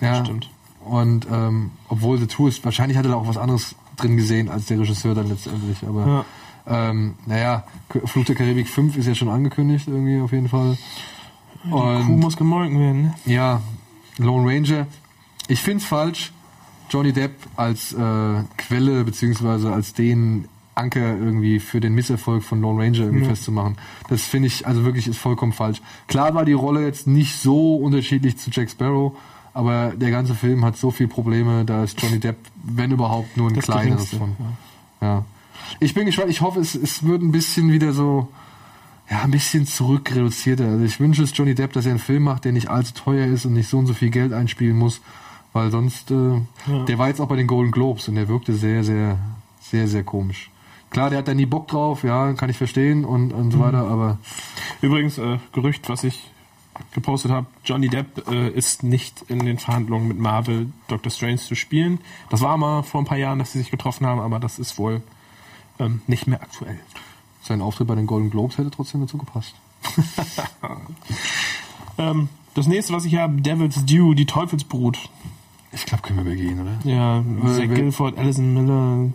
[0.00, 0.50] Ja, Stimmt.
[0.84, 4.66] Und ähm, obwohl The Tourist, wahrscheinlich hat er da auch was anderes drin gesehen als
[4.66, 6.24] der Regisseur dann letztendlich, aber
[6.66, 7.64] ähm, naja,
[8.04, 10.76] Flug der Karibik 5 ist ja schon angekündigt irgendwie auf jeden Fall.
[11.64, 13.02] Die Kuh Und muss gemolken werden.
[13.02, 13.14] ne?
[13.24, 13.60] ja,
[14.18, 14.86] Lone Ranger.
[15.48, 16.32] Ich find's falsch,
[16.90, 22.82] Johnny Depp als äh, Quelle beziehungsweise als den Anker irgendwie für den Misserfolg von Lone
[22.82, 23.30] Ranger irgendwie Ja.
[23.30, 23.76] festzumachen.
[24.08, 25.80] Das finde ich also wirklich ist vollkommen falsch.
[26.06, 29.16] Klar war die Rolle jetzt nicht so unterschiedlich zu Jack Sparrow,
[29.54, 33.48] aber der ganze Film hat so viele Probleme, da ist Johnny Depp, wenn überhaupt, nur
[33.48, 34.36] ein Das kleineres von.
[35.00, 35.24] Ja.
[35.80, 38.28] Ich bin gespannt, ich hoffe, es, es wird ein bisschen wieder so,
[39.10, 40.66] ja, ein bisschen zurückreduzierter.
[40.66, 43.26] Also ich wünsche es Johnny Depp, dass er einen Film macht, der nicht allzu teuer
[43.26, 45.00] ist und nicht so und so viel Geld einspielen muss,
[45.54, 46.40] weil sonst, äh,
[46.86, 49.18] der war jetzt auch bei den Golden Globes und der wirkte sehr, sehr,
[49.60, 50.50] sehr, sehr komisch.
[50.90, 53.86] Klar, der hat da nie Bock drauf, ja, kann ich verstehen und, und so weiter,
[53.86, 54.18] aber
[54.80, 56.30] Übrigens, äh, Gerücht, was ich
[56.92, 61.54] gepostet habe, Johnny Depp äh, ist nicht in den Verhandlungen mit Marvel Doctor Strange zu
[61.54, 62.00] spielen.
[62.28, 64.76] Das war mal vor ein paar Jahren, dass sie sich getroffen haben, aber das ist
[64.78, 65.02] wohl
[65.78, 66.78] ähm, nicht mehr aktuell.
[67.42, 69.54] sein Auftritt bei den Golden Globes hätte trotzdem dazu gepasst.
[71.98, 74.98] Ähm, das nächste, was ich habe, Devil's Due, die Teufelsbrut.
[75.72, 76.78] Ich glaube, können wir übergehen, oder?
[76.84, 79.14] Ja, Zach Guilford, Alison Miller,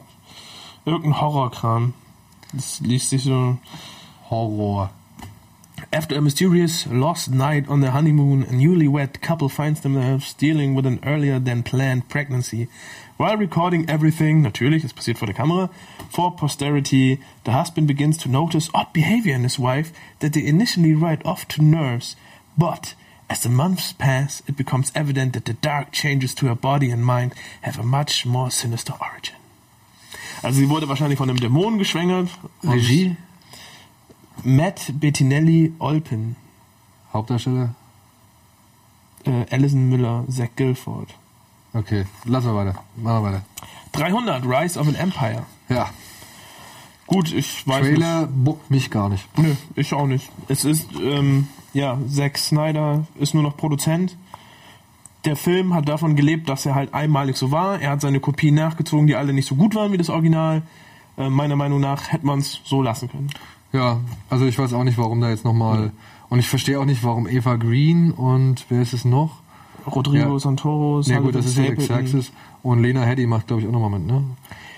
[0.86, 1.94] irgendein Horrorkram.
[2.54, 3.58] Das liest sich so.
[4.30, 4.91] Horror.
[5.91, 10.86] After a mysterious lost night on their honeymoon, a newlywed couple finds themselves dealing with
[10.86, 12.70] an earlier than planned pregnancy.
[13.17, 15.70] While recording everything, natürlich, es passiert vor der Kamera,
[16.10, 20.94] for posterity, the husband begins to notice odd behavior in his wife that they initially
[20.94, 22.15] write off to nerves.
[22.58, 22.96] But
[23.30, 27.04] as the months pass, it becomes evident that the dark changes to her body and
[27.04, 29.36] mind have a much more sinister origin.
[30.43, 32.30] Also sie wurde wahrscheinlich von einem Dämon geschwängert.
[32.63, 33.15] Regie?
[34.43, 36.36] Matt Bettinelli Olpin.
[37.13, 37.75] Hauptdarsteller?
[39.25, 41.10] äh, Alison Miller, Zach Guilford.
[41.73, 42.84] Okay, lassen wir weiter.
[42.95, 43.41] Machen wir weiter.
[43.91, 45.43] 300, Rise of an Empire.
[45.69, 45.89] Ja,
[47.08, 49.38] Gut, ich weiß Trailer bockt mich gar nicht.
[49.38, 49.47] nicht.
[49.49, 50.32] Nö, ich auch nicht.
[50.47, 54.15] Es ist, ähm, ja, Zack Snyder ist nur noch Produzent.
[55.26, 57.80] Der Film hat davon gelebt, dass er halt einmalig so war.
[57.80, 60.64] Er hat seine Kopien nachgezogen, die alle nicht so gut waren wie das Original.
[61.18, 63.30] Äh, meiner Meinung nach hätte man es so lassen können.
[63.72, 65.92] Ja, also ich weiß auch nicht, warum da jetzt nochmal.
[66.30, 69.42] Und ich verstehe auch nicht, warum Eva Green und wer ist es noch?
[69.86, 70.40] Rodrigo Ja.
[70.40, 71.86] Santoro, Ja gut, das ist ja Stapleton.
[72.06, 72.32] Xerxes.
[72.64, 74.24] Und Lena Headey macht, glaube ich, auch nochmal mit, ne?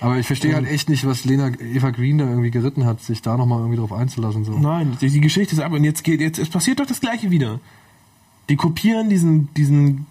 [0.00, 3.20] Aber ich verstehe halt echt nicht, was Lena Eva Green da irgendwie geritten hat, sich
[3.22, 4.44] da nochmal irgendwie drauf einzulassen.
[4.44, 4.52] So.
[4.58, 7.30] Nein, die, die Geschichte ist ab und jetzt geht, jetzt, es passiert doch das gleiche
[7.30, 7.60] wieder.
[8.48, 10.06] Die kopieren diesen, diesen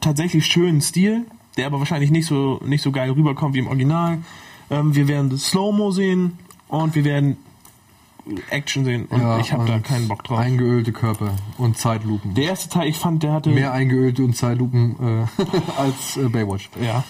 [0.00, 4.18] tatsächlich schönen Stil, der aber wahrscheinlich nicht so, nicht so geil rüberkommt wie im Original.
[4.70, 6.38] Ähm, wir werden Slow-Mo sehen
[6.68, 7.36] und wir werden
[8.50, 10.38] Action sehen und Ja, ich habe da keinen Bock drauf.
[10.38, 12.34] Eingeölte Körper und Zeitlupen.
[12.34, 13.50] Der erste Teil, ich fand, der hatte...
[13.50, 16.68] Mehr eingeölte und Zeitlupen äh, als äh, Baywatch.
[16.80, 17.04] Ja.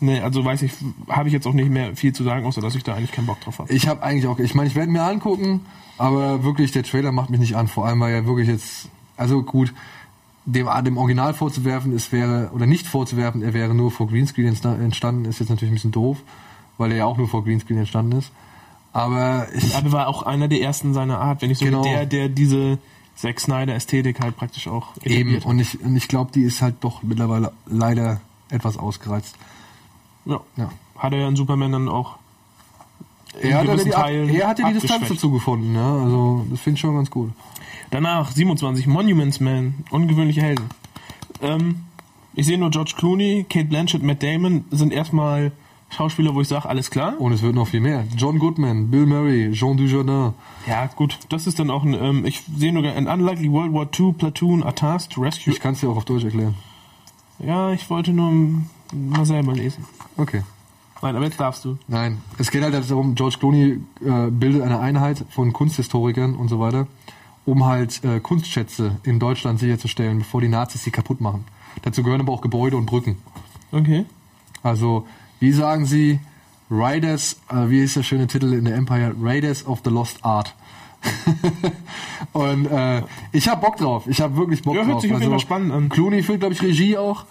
[0.00, 0.72] Nee, also weiß ich,
[1.08, 3.26] habe ich jetzt auch nicht mehr viel zu sagen, außer dass ich da eigentlich keinen
[3.26, 3.72] Bock drauf habe.
[3.72, 5.60] Ich habe eigentlich auch, ich meine, ich werde mir angucken,
[5.96, 7.68] aber wirklich, der Trailer macht mich nicht an.
[7.68, 9.72] Vor allem, weil er wirklich jetzt, also gut,
[10.46, 14.78] dem, dem Original vorzuwerfen, es wäre, oder nicht vorzuwerfen, er wäre nur vor Greenscreen entsta-
[14.78, 16.18] entstanden, ist jetzt natürlich ein bisschen doof,
[16.78, 18.30] weil er ja auch nur vor Greenscreen entstanden ist.
[18.92, 21.82] Aber ich, Aber war auch einer der ersten seiner Art, wenn nicht so Genau.
[21.82, 22.78] der, der diese
[23.16, 26.76] Zack Snyder Ästhetik halt praktisch auch eben, und ich, und ich glaube, die ist halt
[26.80, 28.20] doch mittlerweile leider
[28.50, 29.36] etwas ausgereizt.
[30.26, 30.40] Ja.
[30.56, 30.70] Ja.
[30.98, 32.16] Hat er ja in Superman dann auch.
[33.40, 36.76] Er hat, die, Teilen er hat ja die Distanz dazu gefunden, ja, also das finde
[36.76, 37.32] ich schon ganz gut.
[37.90, 40.68] Danach 27 Monuments Man, ungewöhnliche Helden.
[41.42, 41.84] Ähm,
[42.34, 45.52] ich sehe nur George Clooney, Kate Blanchett, Matt Damon sind erstmal
[45.90, 47.20] Schauspieler, wo ich sage, alles klar.
[47.20, 48.04] Und es wird noch viel mehr.
[48.16, 50.32] John Goodman, Bill Murray, Jean Dujardin.
[50.66, 53.88] Ja, gut, das ist dann auch ein, ähm, ich sehe nur ein Unlikely World War
[53.96, 55.52] II Platoon, A Task to Rescue.
[55.52, 56.54] Ich kann es dir auch auf Deutsch erklären.
[57.38, 58.32] Ja, ich wollte nur
[58.92, 59.84] mal selber lesen.
[60.16, 60.42] Okay.
[61.04, 61.76] Nein, aber jetzt darfst du.
[61.86, 66.60] Nein, es geht halt darum, George Clooney äh, bildet eine Einheit von Kunsthistorikern und so
[66.60, 66.86] weiter,
[67.44, 71.44] um halt äh, Kunstschätze in Deutschland sicherzustellen, bevor die Nazis sie kaputt machen.
[71.82, 73.18] Dazu gehören aber auch Gebäude und Brücken.
[73.70, 74.06] Okay.
[74.62, 75.06] Also,
[75.40, 76.20] wie sagen sie,
[76.70, 79.14] Raiders, äh, wie ist der schöne Titel in der Empire?
[79.20, 80.54] Raiders of the Lost Art.
[82.32, 83.02] und äh,
[83.32, 84.06] ich hab Bock drauf.
[84.06, 85.02] Ich hab wirklich Bock Ja, hört drauf.
[85.02, 85.90] sich Fall spannend an.
[85.90, 87.26] Clooney führt, glaube ich, Regie auch.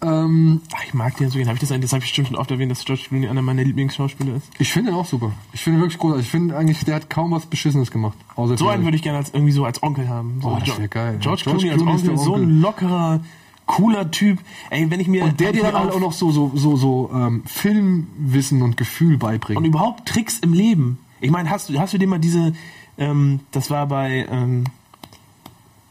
[0.00, 1.48] Ähm, Ach, ich mag den so gern.
[1.48, 3.64] Habe ich das, das habe ich bestimmt schon oft erwähnt, dass George Clooney einer meiner
[3.64, 4.48] Lieblingsschauspieler ist.
[4.58, 5.32] ich finde ihn auch super.
[5.52, 6.26] Ich finde ihn wirklich großartig.
[6.26, 8.16] Ich finde eigentlich, der hat kaum was Beschissenes gemacht.
[8.36, 10.38] Außer So einen würde ich gerne als irgendwie so als Onkel haben.
[10.40, 11.18] So Oh, das Jo- wär geil.
[11.20, 12.58] George, George Clooney als Clooney ist Onkel, der so ein Onkel.
[12.60, 13.20] lockerer,
[13.66, 14.38] cooler Typ.
[14.70, 17.10] Ey, wenn ich mir Und der dir dann halt auch noch so, so, so, so
[17.12, 19.58] ähm, Filmwissen und Gefühl beibringt.
[19.58, 20.98] und überhaupt Tricks im Leben.
[21.20, 22.52] Ich meine, hast du hast du dir mal diese
[22.98, 24.62] ähm, das war bei ähm,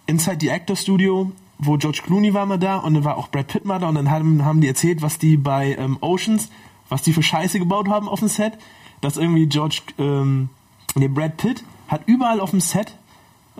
[0.06, 3.48] Inside the Actor Studio, wo George Clooney war mal da und dann war auch Brad
[3.48, 6.50] Pitt mal da und dann haben, haben die erzählt, was die bei ähm, Oceans,
[6.90, 8.58] was die für Scheiße gebaut haben auf dem Set,
[9.02, 10.50] dass irgendwie George ähm,
[10.96, 12.96] nee, Brad Pitt hat überall auf dem Set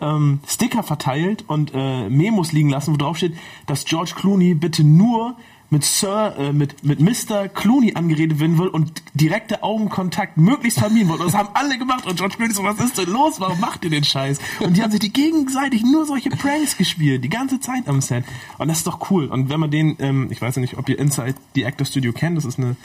[0.02, 3.34] ähm, Sticker verteilt und äh, Memos liegen lassen, wo drauf steht,
[3.66, 5.36] dass George Clooney bitte nur
[5.70, 7.50] mit Sir, äh, mit, mit Mr.
[7.50, 11.12] Clooney angeredet werden will und direkte Augenkontakt möglichst vermieden.
[11.12, 13.40] Und das haben alle gemacht und George Clooney so, was ist denn los?
[13.40, 14.40] Warum macht ihr den Scheiß?
[14.62, 18.24] Und die haben sich die gegenseitig nur solche Pranks gespielt, die ganze Zeit am Set.
[18.58, 19.26] Und das ist doch cool.
[19.26, 22.14] Und wenn man den, ähm, ich weiß ja nicht, ob ihr Inside the Actor Studio
[22.14, 22.78] kennt, das ist eine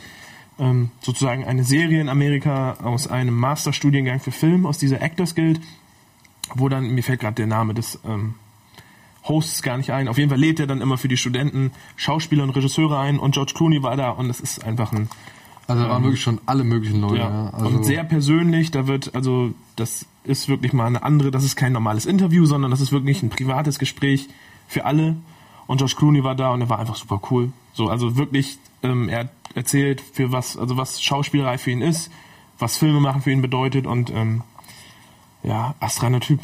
[0.59, 5.61] ähm, sozusagen eine Serie in Amerika aus einem Masterstudiengang für Film aus dieser Actors Guild,
[6.57, 8.35] wo dann, mir fällt gerade der Name des ähm,
[9.25, 10.09] Hosts gar nicht ein.
[10.09, 13.33] Auf jeden Fall lädt er dann immer für die Studenten Schauspieler und Regisseure ein und
[13.33, 15.09] George Clooney war da und es ist einfach ein
[15.69, 17.19] also da waren wirklich schon alle möglichen Leute.
[17.19, 17.51] ja, Ja.
[17.51, 18.73] Also, und sehr persönlich.
[18.73, 21.31] Da wird also das ist wirklich mal eine andere.
[21.31, 24.29] Das ist kein normales Interview, sondern das ist wirklich ein privates Gespräch
[24.67, 25.17] für alle.
[25.67, 27.53] Und George Clooney war da und er war einfach super cool.
[27.73, 32.11] So also wirklich, ähm, er erzählt für was also was Schauspielerei für ihn ist,
[32.59, 34.43] was Filme machen für ihn bedeutet und ähm,
[35.43, 36.41] ja astreiner Typ.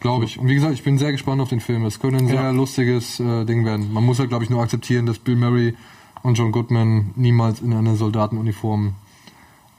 [0.00, 0.38] Glaube ich.
[0.38, 1.84] Und wie gesagt, ich bin sehr gespannt auf den Film.
[1.86, 2.42] Es könnte ein Ja.
[2.42, 3.92] sehr lustiges äh, Ding werden.
[3.92, 5.74] Man muss halt, glaube ich, nur akzeptieren, dass Bill Murray
[6.22, 8.94] und John Goodman niemals in eine Soldatenuniform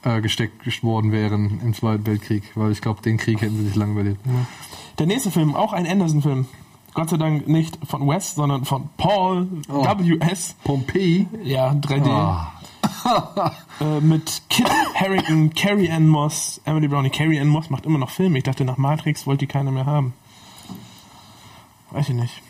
[0.02, 2.42] äh, gesteckt worden wären im Zweiten Weltkrieg.
[2.56, 4.18] Weil ich glaube, den Krieg hätten sie sich lang überlebt.
[4.98, 6.46] Der nächste Film, auch ein Anderson-Film.
[6.94, 9.84] Gott sei Dank nicht von Wes, sondern von Paul Oh.
[9.84, 10.56] W.S.
[10.64, 11.28] Pompeii.
[11.44, 12.08] Ja, 3D.
[12.08, 12.52] Ah.
[13.80, 17.12] Äh, mit Kit Harington, Carrie Ann Moss, Emily Browning.
[17.12, 18.38] Carrie Ann Moss macht immer noch Filme.
[18.38, 20.14] Ich dachte, nach Matrix wollte die keiner mehr haben.
[21.92, 22.42] Weiß ich nicht.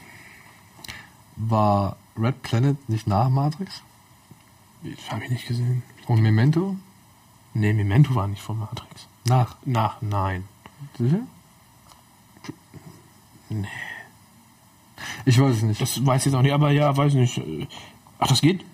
[1.36, 3.82] War Red Planet nicht nach Matrix?
[5.10, 5.82] Habe ich nicht gesehen.
[6.06, 6.76] Und Memento?
[7.52, 9.06] Nee, Memento war nicht von Matrix.
[9.26, 9.56] Nach.
[9.66, 10.44] Nach, nein.
[10.96, 11.20] Sicher?
[13.50, 13.68] Nee.
[15.26, 15.80] Ich weiß es nicht.
[15.80, 17.40] Das weiß ich jetzt auch nicht, aber ja, weiß nicht.
[18.18, 18.64] Ach, das geht?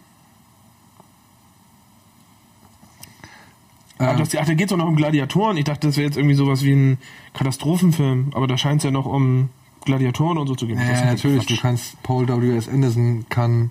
[4.11, 5.57] Ach, das, ach, da geht es auch noch um Gladiatoren.
[5.57, 6.99] Ich dachte, das wäre jetzt irgendwie sowas wie ein
[7.35, 8.33] Katastrophenfilm.
[8.35, 9.51] Aber da scheint es ja noch um
[9.85, 10.79] Gladiatoren und so zu gehen.
[10.79, 11.47] Ja, natürlich.
[11.47, 11.59] Quatsch.
[11.59, 12.69] Du kannst, Paul W.S.
[12.69, 13.71] Anderson kann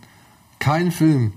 [0.59, 1.33] keinen Film,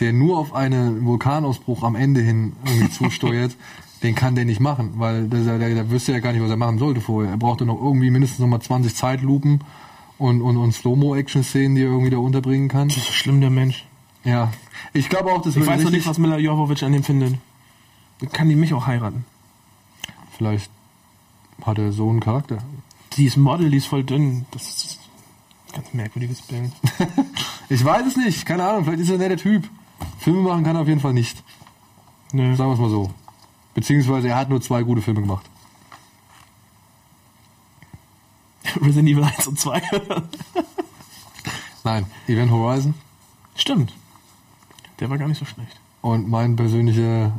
[0.00, 3.56] der nur auf einen Vulkanausbruch am Ende hin irgendwie zusteuert,
[4.02, 6.56] den kann der nicht machen, weil der, der, der wüsste ja gar nicht, was er
[6.56, 7.32] machen sollte vorher.
[7.32, 9.60] Er brauchte noch irgendwie mindestens nochmal 20 Zeitlupen
[10.18, 12.88] und, und, und Slow-Mo-Action-Szenen, die er irgendwie da unterbringen kann.
[12.88, 13.86] Das ist so schlimm, der Mensch.
[14.24, 14.52] Ja.
[14.92, 17.34] Ich glaube auch, das Ich weiß noch nicht, was Mila Jovovich an dem findet.
[18.32, 19.24] Kann die mich auch heiraten?
[20.36, 20.70] Vielleicht
[21.64, 22.58] hat er so einen Charakter.
[23.14, 24.46] Die ist Model, die ist voll dünn.
[24.50, 25.00] Das ist
[25.68, 26.72] ein ganz merkwürdiges Bild.
[27.68, 28.46] Ich weiß es nicht.
[28.46, 28.84] Keine Ahnung.
[28.84, 29.68] Vielleicht ist er ein netter Typ.
[30.18, 31.42] Filme machen kann er auf jeden Fall nicht.
[32.32, 32.54] Nö.
[32.54, 33.12] Sagen wir es mal so.
[33.74, 35.44] Beziehungsweise er hat nur zwei gute Filme gemacht.
[38.80, 39.82] Resident Evil 1 und 2.
[41.84, 42.94] Nein, Event Horizon.
[43.56, 43.92] Stimmt.
[45.00, 45.80] Der war gar nicht so schlecht.
[46.02, 47.32] Und mein persönlicher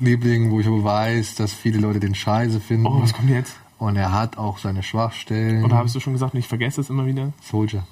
[0.00, 2.86] Liebling, wo ich aber weiß, dass viele Leute den scheiße finden.
[2.86, 3.56] Oh, was kommt jetzt?
[3.78, 5.64] Und er hat auch seine Schwachstellen.
[5.64, 7.32] Oder hast du schon gesagt, ich vergesse es immer wieder?
[7.42, 7.84] Soldier.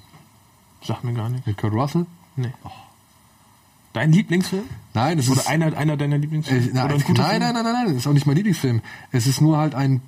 [0.82, 1.46] Sag mir gar nicht.
[1.46, 2.06] Mit Kurt Russell?
[2.36, 2.52] Nee.
[3.92, 4.62] Dein Lieblingsfilm?
[4.94, 5.48] Nein, das Oder ist.
[5.48, 6.64] einer, einer deiner Lieblingsfilme?
[6.64, 8.82] äh, nein, Oder nein, nein, nein, nein, nein, das ist auch nicht mein Lieblingsfilm.
[9.10, 10.00] Es ist nur halt ein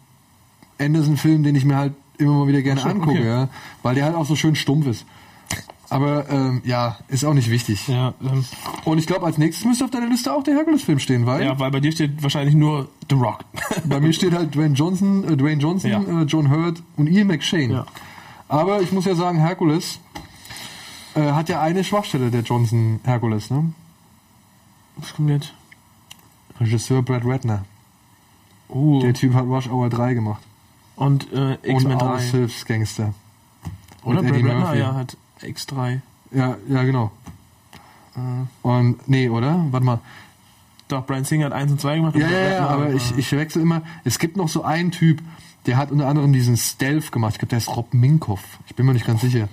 [0.79, 3.27] Anderson-Film, den ich mir halt immer mal wieder gerne Ach angucke, okay.
[3.27, 3.49] ja.
[3.83, 5.05] Weil der halt auch so schön stumpf ist.
[5.93, 7.87] Aber ähm, ja, ist auch nicht wichtig.
[7.89, 8.45] Ja, ähm,
[8.85, 11.59] Und ich glaube, als nächstes müsste auf deiner Liste auch der Hercules-Film stehen, weil ja,
[11.59, 13.41] weil bei dir steht wahrscheinlich nur The Rock.
[13.85, 16.01] bei mir steht halt Dwayne Johnson, äh, Dwayne Johnson, Ja.
[16.01, 17.73] äh, John Hurt und Ian McShane.
[17.73, 17.87] Ja.
[18.49, 19.99] Aber ich muss ja sagen, Hercules
[21.15, 23.73] äh, hat ja eine Schwachstelle, der Johnson Hercules, ne?
[24.97, 25.53] Was kommt jetzt?
[26.61, 27.65] Regisseur Brad Ratner.
[28.69, 30.43] Uh, Der Typ hat Rush Hour 3 gemacht.
[30.97, 32.07] und äh, Und X-Men 3.
[32.07, 33.13] Aushilfsgangster.
[34.05, 36.01] Oder mit Brad Eddie Ratner, ja, hat X3.
[36.33, 37.11] Ja, ja, genau.
[38.17, 38.19] Äh,
[38.63, 39.65] Und, nee, oder?
[39.71, 40.01] Warte mal.
[40.89, 42.17] doch, Brian Singer hat 1 und 2 gemacht.
[42.17, 43.83] Ja, ja, ja, aber äh, ich, ich wechsle immer.
[44.05, 45.23] Es gibt noch so einen Typ,
[45.67, 47.35] der hat unter anderem diesen Stealth gemacht.
[47.35, 48.43] Ich glaube, der ist Rob Minkoff.
[48.67, 49.49] Ich bin mir nicht ganz sicher.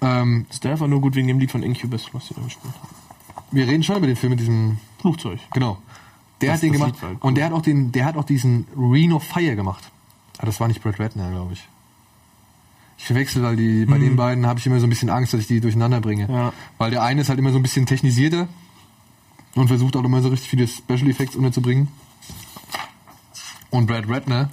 [0.00, 3.46] Ähm, Stealth war nur gut wegen dem Lied von Incubus, was sie da gespielt haben.
[3.52, 5.38] wir reden schon über den Film mit diesem Flugzeug.
[5.52, 5.78] Genau.
[6.40, 6.94] Der Das- hat den gemacht.
[7.00, 7.16] Cool.
[7.20, 9.90] Und der hat auch den, der hat auch diesen Ring of Fire gemacht.
[10.38, 11.68] Ah, das war nicht Brad Ratner, glaube ich.
[13.02, 15.40] Ich verwechsel, weil die, bei den beiden habe ich immer so ein bisschen Angst, dass
[15.40, 16.28] ich die durcheinander bringe.
[16.28, 16.34] Hm.
[16.34, 16.52] Ja.
[16.78, 18.46] Weil der eine ist halt immer so ein bisschen technisierter
[19.56, 21.88] und versucht auch immer so richtig viele Special Effects unterzubringen.
[23.70, 24.50] Und Brad Ratner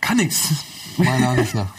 [0.00, 0.54] kann nix.
[0.96, 1.68] Meiner Ansicht nach.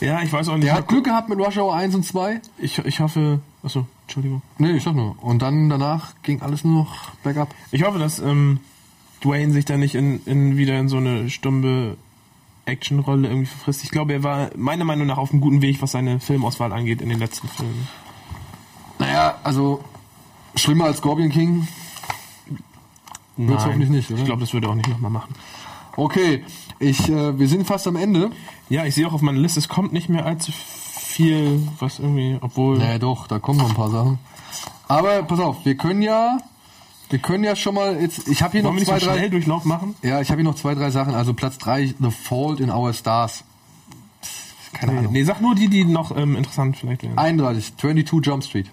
[0.00, 0.66] Ja, ich weiß auch nicht.
[0.66, 2.40] Der hat Glück gehabt mit Rush Hour 1 und 2.
[2.58, 3.40] Ich, ich hoffe.
[3.64, 4.40] Achso, Entschuldigung.
[4.56, 5.20] Nee, ich sag nur.
[5.20, 7.52] Und dann danach ging alles nur noch bergab.
[7.72, 8.60] Ich hoffe, dass ähm,
[9.24, 11.96] Dwayne sich da nicht in, in wieder in so eine stumbe
[12.64, 13.84] Actionrolle irgendwie verfrisst.
[13.84, 17.02] Ich glaube, er war meiner Meinung nach auf einem guten Weg, was seine Filmauswahl angeht
[17.02, 17.88] in den letzten Filmen.
[18.98, 19.82] Naja, also
[20.54, 21.66] schlimmer als Scorpion King.
[23.36, 24.20] Wird's hoffentlich nicht, oder?
[24.20, 25.34] Ich glaube, das würde er auch nicht nochmal machen.
[25.96, 26.44] Okay,
[26.78, 28.30] ich, äh, wir sind fast am Ende.
[28.68, 32.38] Ja, ich sehe auch auf meiner Liste, es kommt nicht mehr allzu viel, was irgendwie,
[32.40, 32.78] obwohl.
[32.78, 34.18] Naja, doch, da kommen noch ein paar Sachen.
[34.88, 36.38] Aber pass auf, wir können ja,
[37.12, 38.26] wir können ja schon mal jetzt.
[38.28, 39.18] Ich habe hier Wollen noch zwei, so drei.
[39.18, 39.94] schnell Durchlauf machen?
[40.02, 41.14] Ja, ich habe hier noch zwei, drei Sachen.
[41.14, 43.44] Also Platz drei, The Fault in Our Stars.
[44.72, 45.12] Keine Ahnung.
[45.12, 47.18] Nee, sag nur die, die noch ähm, interessant vielleicht wären.
[47.18, 48.70] 31, 22 Jump Street.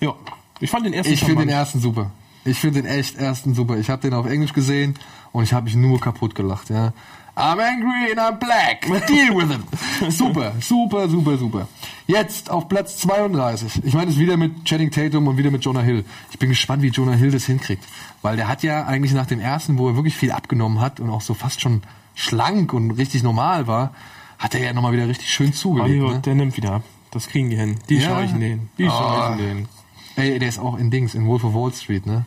[0.00, 0.14] Ja.
[0.60, 2.10] Ich fand den ersten Ich finde den ersten super.
[2.46, 3.76] Ich finde den echt ersten super.
[3.76, 4.94] Ich habe den auf Englisch gesehen
[5.32, 6.70] und ich habe mich nur kaputt gelacht.
[6.70, 6.92] Ja.
[7.36, 8.82] I'm angry and I'm black.
[9.08, 10.12] Deal with it.
[10.12, 11.68] Super, super, super, super.
[12.06, 13.84] Jetzt auf Platz 32.
[13.84, 16.04] Ich meine es wieder mit Channing Tatum und wieder mit Jonah Hill.
[16.30, 17.82] Ich bin gespannt, wie Jonah Hill das hinkriegt.
[18.22, 21.10] Weil der hat ja eigentlich nach dem ersten, wo er wirklich viel abgenommen hat und
[21.10, 21.82] auch so fast schon
[22.14, 23.92] schlank und richtig normal war,
[24.38, 25.90] hat er ja nochmal wieder richtig schön zugelegt.
[25.90, 26.20] Hollywood, Ne?
[26.20, 26.82] der nimmt wieder ab.
[27.10, 27.76] Das kriegen die hin.
[27.88, 28.10] Die Ja.
[28.10, 28.68] scheuchen den.
[28.78, 28.90] Die Oh.
[28.90, 29.68] scheuchen den.
[30.16, 32.26] Ey, der ist auch in Dings, in Wolf of Wall Street, ne?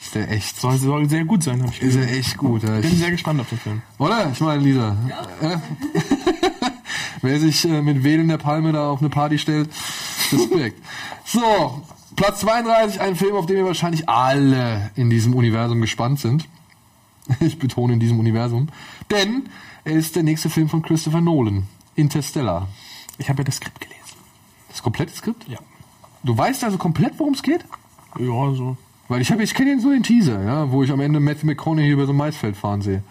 [0.00, 2.08] Ist der echt, Soll, soll sehr gut sein, habe ich ist gesehen.
[2.08, 2.62] er echt gut.
[2.62, 2.80] Ja.
[2.80, 3.82] Bin Ich, sehr gespannt auf den Film.
[3.98, 4.30] Oder?
[4.32, 4.96] Ich meine, Lisa.
[5.40, 5.56] Äh?
[7.22, 9.70] Wer sich äh, mit Wählen der Palme da auf eine Party stellt,
[10.32, 10.82] Respekt.
[11.24, 11.82] So,
[12.16, 16.48] Platz 32, ein Film, auf den wir wahrscheinlich alle in diesem Universum gespannt sind.
[17.40, 18.68] Ich betone in diesem Universum.
[19.10, 19.50] Denn
[19.84, 21.66] er ist der nächste Film von Christopher Nolan.
[21.94, 22.68] Interstellar.
[23.18, 23.98] Ich habe ja das Skript gelesen.
[24.70, 25.46] Das komplette Skript?
[25.46, 25.58] Ja.
[26.22, 27.64] Du weißt also komplett, worum es geht?
[28.18, 28.78] Ja, so.
[29.08, 31.90] Weil ich habe, ich kenne so den Teaser, ja, wo ich am Ende Matthew McConaughey
[31.90, 33.02] über so ein Maisfeld fahren sehe.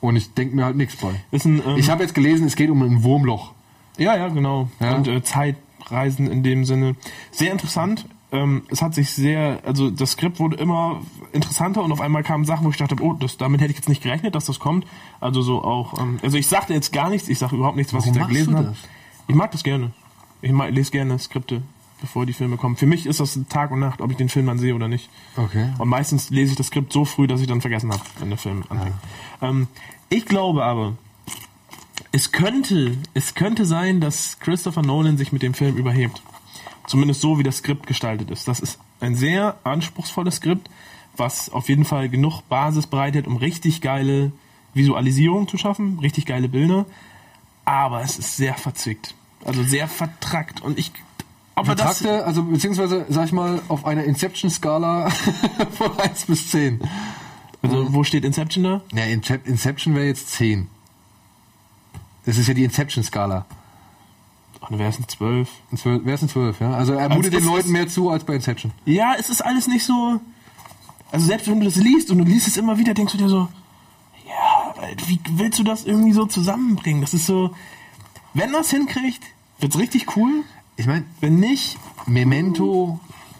[0.00, 1.08] Und ich denke mir halt nichts bei.
[1.32, 3.52] Ein, ähm, Ich habe jetzt gelesen, es geht um ein Wurmloch.
[3.96, 4.68] ja, ja, genau.
[4.78, 4.96] Ja.
[4.96, 6.94] Und äh, Zeitreisen in dem Sinne.
[7.32, 8.06] Sehr interessant.
[8.30, 11.00] Ähm, es hat sich sehr, also das Skript wurde immer
[11.32, 13.88] interessanter und auf einmal kamen Sachen, wo ich dachte, oh, das, damit hätte ich jetzt
[13.88, 14.86] nicht gerechnet, dass das kommt.
[15.18, 18.04] Also so auch, ähm, also ich sagte jetzt gar nichts, ich sage überhaupt nichts, was
[18.04, 18.74] Warum ich da gelesen habe.
[19.28, 19.92] Ich mag das gerne.
[20.42, 21.62] Ich mag, lese gerne Skripte,
[22.00, 22.76] bevor die Filme kommen.
[22.76, 25.08] Für mich ist das Tag und Nacht, ob ich den Film dann sehe oder nicht.
[25.36, 25.72] Okay.
[25.78, 28.38] Und meistens lese ich das Skript so früh, dass ich dann vergessen habe, wenn der
[28.38, 28.96] Film anfängt.
[29.42, 29.68] Ähm,
[30.08, 30.94] ich glaube aber,
[32.12, 36.22] es könnte, es könnte sein, dass Christopher Nolan sich mit dem Film überhebt.
[36.86, 38.48] Zumindest so, wie das Skript gestaltet ist.
[38.48, 40.70] Das ist ein sehr anspruchsvolles Skript,
[41.16, 44.32] was auf jeden Fall genug Basis bereitet, um richtig geile
[44.72, 46.86] Visualisierung zu schaffen, richtig geile Bilder.
[47.64, 49.14] Aber es ist sehr verzwickt.
[49.44, 50.62] Also sehr vertrackt.
[50.62, 50.92] Und ich,
[51.60, 55.10] ob er das, Vertragte, also beziehungsweise, sag ich mal, auf einer Inception-Skala
[55.72, 56.80] von 1 bis 10.
[57.62, 58.80] also wo steht Inception da?
[58.92, 60.68] Ja, Incep- Inception wäre jetzt 10.
[62.26, 63.46] Das ist ja die Inception-Skala.
[64.60, 65.48] Ach, dann wäre es ein 12.
[65.72, 66.72] Ein Zwölf- Wäre es ein 12, ja?
[66.72, 68.72] Also er Also mutet es den Leuten mehr zu als bei Inception.
[68.84, 70.20] Ja, es ist alles nicht so.
[71.10, 73.28] Also selbst wenn du das liest und du liest es immer wieder, denkst du dir
[73.28, 73.48] so,
[74.26, 77.00] ja, aber wie willst du das irgendwie so zusammenbringen?
[77.00, 77.54] Das ist so,
[78.34, 79.22] wenn das hinkriegt,
[79.60, 80.42] wird's richtig cool.
[80.78, 81.76] Ich meine, Wenn nicht,
[82.06, 82.98] Memento,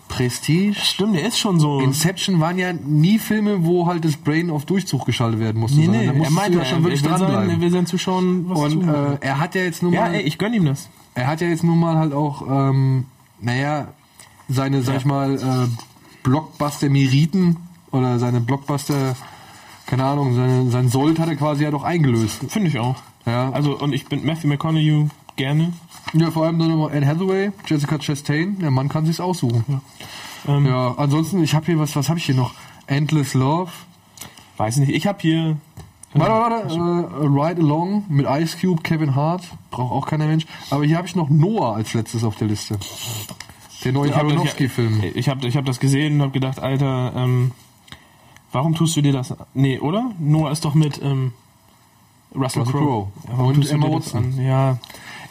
[0.08, 1.80] Prestige, stimmt, der ist schon so.
[1.80, 5.78] Inception waren ja nie Filme, wo halt das Brain auf Durchzug geschaltet werden musste.
[5.78, 8.58] nee, nee, da er meinte, ja schon wirklich will sein, er will seinen Zuschauern was
[8.58, 10.88] Und äh, er hat ja jetzt ja, mal, ey, ich gönn ihm das.
[11.14, 13.04] er hat ja jetzt nun mal halt auch, ähm,
[13.40, 13.88] naja,
[14.48, 14.98] seine, sag Ja.
[15.00, 15.68] ich mal, äh,
[16.22, 17.56] Blockbuster-Meriten
[17.92, 19.14] oder seine Blockbuster,
[19.86, 22.40] keine Ahnung, seine, sein Sold hat er quasi ja doch eingelöst.
[22.48, 22.96] Finde ich auch.
[23.26, 23.50] Ja.
[23.50, 25.08] Also, und ich bin Matthew McConaughey,
[25.38, 25.72] gerne.
[26.12, 28.58] Ja, vor allem dann noch Anne Hathaway, Jessica Chastain.
[28.58, 29.64] Der Mann kann sich's aussuchen.
[30.46, 30.66] Ja, Ähm,
[30.96, 32.52] ansonsten, ich habe hier was, was habe ich hier noch?
[32.86, 33.70] Endless Love.
[34.56, 35.56] Weiß nicht, ich habe hier.
[36.14, 39.42] Warte, warte, äh, Ride Along mit Ice Cube, Kevin Hart.
[39.70, 40.46] Braucht auch keiner Mensch.
[40.70, 42.78] Aber hier habe ich noch Noah als letztes auf der Liste.
[43.84, 45.02] Der neue Aronofsky-Film.
[45.14, 47.52] Ich, habe ich hab das gesehen und habe gedacht, Alter, ähm,
[48.52, 49.46] warum tust du dir das an?
[49.54, 50.10] Nee, oder?
[50.18, 51.32] Noah ist doch mit ähm,
[52.34, 52.72] Russell, Crowe.
[52.72, 53.08] Crowe.
[53.28, 54.42] Ja, Und Emma Watson.
[54.42, 54.78] Ja,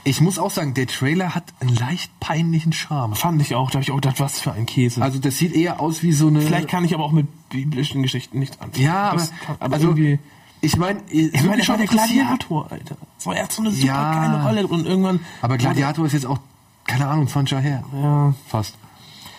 [0.08, 3.14] Ich muss auch sagen, der Trailer hat einen leicht peinlichen Charme.
[3.16, 3.70] fand ich auch.
[3.72, 5.02] Da habe ich auch gedacht, was für ein Käse.
[5.02, 6.42] Also das sieht eher aus wie so eine...
[6.42, 8.84] Vielleicht kann ich aber auch mit biblischen Geschichten nichts anfangen.
[8.86, 9.28] ja, aber,
[9.60, 10.20] aber also, irgendwie.
[10.62, 12.96] ich meine, Ich meine, war der Gladiator, Alter.
[13.18, 14.14] So, er hat so eine super Ja.
[14.14, 15.20] geile Rolle und irgendwann.
[15.42, 16.40] Aber Gladiator ist jetzt auch,
[16.86, 17.84] keine Ahnung, 20 Jahre her.
[17.94, 18.34] Ja.
[18.48, 18.76] Fast.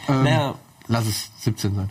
[0.08, 0.54] Ähm, Naja.
[0.86, 1.90] Lass es 17 sein.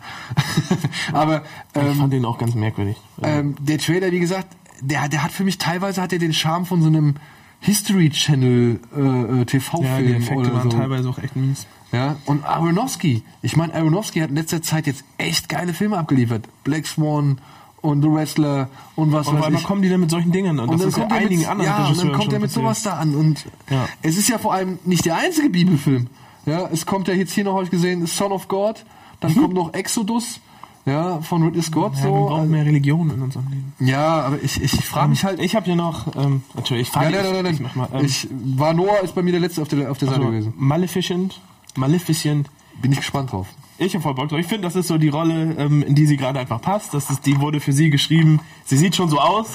[1.14, 1.44] aber
[1.76, 2.98] Ich ähm, fand den auch ganz merkwürdig.
[3.24, 4.48] ähm, der Trailer, wie gesagt,
[4.82, 7.16] der, der hat für mich teilweise hat er den Charme von so einem
[7.60, 10.78] History Channel äh, äh, ja, die TV-Film Effekte oder waren so.
[10.78, 11.66] teilweise auch echt mies.
[11.92, 13.24] Ja, und Aronofsky.
[13.42, 16.46] Ich meine, Aronofsky hat in letzter Zeit jetzt echt geile Filme abgeliefert.
[16.64, 17.40] Black Swan
[17.82, 19.64] und The Wrestler und was Und weiß ich.
[19.64, 20.60] kommen die dann mit solchen Dingen.
[20.60, 22.84] Und, Und das dann kommt einigen mit, anderen ja, und dann kommt er mit sowas
[22.84, 23.16] da an.
[23.16, 23.88] Und Ja.
[24.02, 26.08] es ist ja vor allem nicht der einzige Bibelfilm.
[26.46, 28.86] Ja, es kommt ja jetzt hier noch, habe ich gesehen, Son of God.
[29.20, 30.40] Dann kommt noch Exodus.
[30.88, 31.96] Ja, von Ridley Scott.
[31.98, 32.26] Ja, wir so.
[32.28, 33.74] brauchen mehr Religion in unserem Leben.
[33.80, 35.40] ja, aber ich, ich frage mich halt.
[35.40, 37.72] Ich habe hier noch, ähm, natürlich, ich Ja, frage nein, nein, nein, ich, nein.
[37.76, 40.22] mal, ähm, ich war Noah ist bei mir der letzte auf der, auf der Seite
[40.22, 40.54] also, gewesen.
[40.56, 41.40] Maleficent,
[41.76, 42.50] Maleficent.
[42.82, 43.48] Bin ich gespannt drauf.
[43.80, 44.40] Ich habe voll Bock drauf.
[44.40, 46.94] Ich finde, das ist so die Rolle, ähm, in die sie gerade einfach passt.
[46.94, 48.40] Das ist, die wurde für sie geschrieben.
[48.66, 49.48] Sie sieht schon so aus.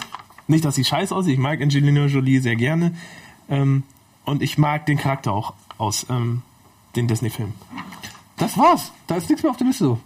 [0.49, 1.35] Nicht, dass sie scheiße aussieht.
[1.35, 2.95] Ich mag Angelina Jolie sehr gerne.
[3.49, 3.85] Ähm,
[4.25, 6.43] und ich mag den Charakter auch aus ähm,
[6.95, 7.55] den Disney-Filmen.
[8.37, 8.93] Das war's.
[9.07, 9.97] Da ist nichts mehr auf der Liste.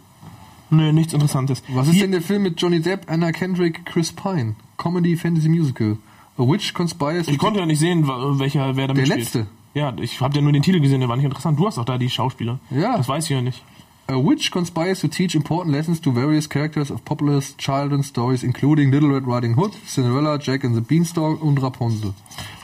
[0.71, 1.63] Nö, nichts Interessantes.
[1.69, 4.57] Was ist denn der Film mit Johnny Depp, Anna Kendrick, Chris Pine?
[4.77, 5.97] Comedy Fantasy Musical.
[6.39, 9.21] A Witch Conspires Ich konnte ja nicht sehen, welcher wer damit Der spielt.
[9.21, 9.47] letzte.
[9.75, 11.59] Ja, ich habe ja nur den Titel gesehen, der war nicht interessant.
[11.59, 12.59] Du hast doch da die Schauspieler.
[12.71, 12.97] Ja.
[12.97, 13.63] Das weiß ich ja nicht.
[14.09, 18.91] A witch conspires to teach important lessons to various characters of popular children's stories, including
[18.93, 22.15] Little Red Riding Hood, Cinderella, Jack and the Beanstalk und Rapunzel.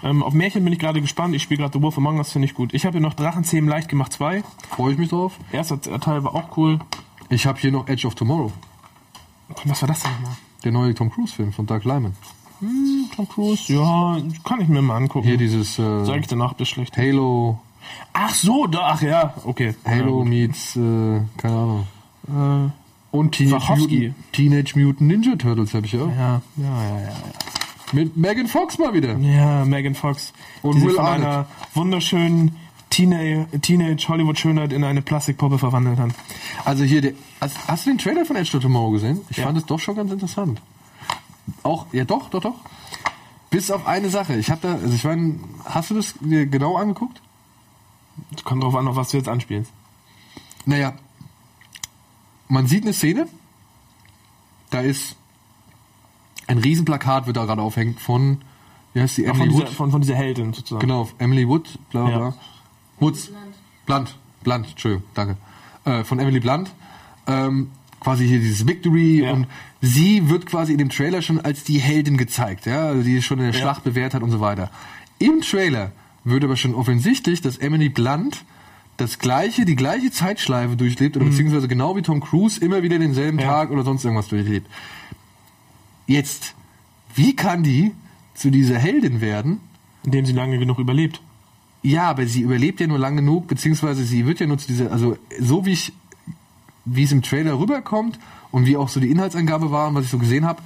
[0.05, 1.35] Ähm, auf Märchen bin ich gerade gespannt.
[1.35, 2.73] Ich spiele gerade The Wolf Among Us, finde ich gut.
[2.75, 4.45] Ich habe hier noch Drachenzähmen leicht gemacht 2.
[4.71, 5.33] Freue ich mich drauf.
[5.51, 6.79] Erster Teil war auch cool.
[7.29, 8.53] Ich habe hier noch Edge of Tomorrow,
[9.65, 10.37] Was war das denn nochmal?
[10.65, 12.15] der neue Tom Cruise Film von Doug Lyman.
[13.17, 13.73] Tom Cruise?
[13.73, 15.27] Ja, kann ich mir mal angucken.
[15.27, 16.97] Hier dieses äh, Sag ich danach, ist schlecht.
[16.97, 17.59] Halo,
[18.13, 19.75] Ach so, da, ach ja, okay.
[19.85, 21.87] Halo meets, äh, keine Ahnung.
[22.29, 22.71] Ja, gut.
[23.11, 23.73] Und Teenage.
[23.77, 26.07] Mutant, Teenage Mutant Ninja Turtles habe ich auch.
[26.09, 27.13] äh, ja, ja, ja, ja.
[27.93, 29.19] Mit Megan Fox mal wieder.
[29.19, 30.33] Ja, Megan Fox.
[30.63, 31.27] Und die Will von Arnett.
[31.27, 32.57] einer wunderschönen
[32.93, 36.11] Teenage, Teenage Hollywood-Schönheit in eine Plastikpuppe verwandelt hat.
[36.65, 39.21] Also hier, der, hast, hast du den Trailer von Edge of Tomorrow gesehen?
[39.31, 39.45] Ich Ja.
[39.47, 40.61] fand es doch schon ganz interessant.
[41.63, 42.55] Auch, ja doch, doch, doch.
[43.51, 44.37] Bis auf eine Sache.
[44.37, 47.21] Ich habe da, also ich meine, hast du das dir genau angeguckt?
[48.45, 49.73] Kommt drauf an, auf was du jetzt anspielst.
[50.67, 50.93] Naja,
[52.49, 53.27] man sieht eine Szene,
[54.71, 55.17] da ist
[56.47, 58.43] ein Riesenplakat, wird da gerade aufhängt von,
[58.93, 59.69] wie heißt die, Von Emily dieser, Wood?
[59.71, 60.81] von, von dieser Heldin sozusagen.
[60.81, 62.35] Genau, Emily Wood, bla bla Ja.
[63.03, 63.31] Woods.
[63.87, 64.17] Blunt.
[64.45, 65.37] Blunt, Entschuldigung, danke.
[65.85, 66.71] Äh, von Emily Blunt.
[67.27, 69.33] Ähm, quasi hier dieses Victory Ja.
[69.33, 69.47] und
[69.81, 73.39] sie wird quasi in dem Trailer schon als die Heldin gezeigt, ja, also die schon
[73.39, 73.61] in der Ja.
[73.61, 74.71] Schlacht bewährt hat und so weiter.
[75.19, 75.93] Im Trailer
[76.25, 78.45] wird aber schon offensichtlich, dass Emily Blunt
[78.97, 83.37] das gleiche, die gleiche Zeitschleife durchlebt oder beziehungsweise genau wie Tom Cruise immer wieder denselben
[83.37, 83.43] Mhm.
[83.43, 83.49] Ja.
[83.49, 84.67] Tag oder sonst irgendwas durchlebt.
[86.07, 86.55] Jetzt,
[87.15, 87.93] wie kann die
[88.35, 89.61] zu dieser Heldin werden,
[90.05, 91.21] Indem sie lange genug überlebt.
[91.83, 94.93] Ja, aber sie überlebt ja nur lang genug, beziehungsweise sie wird ja nur zu dieser,
[94.93, 95.93] also so wie ich,
[96.85, 98.19] wie es im Trailer rüberkommt
[98.51, 100.63] und wie auch so die Inhaltsangabe war und was ich so gesehen habe,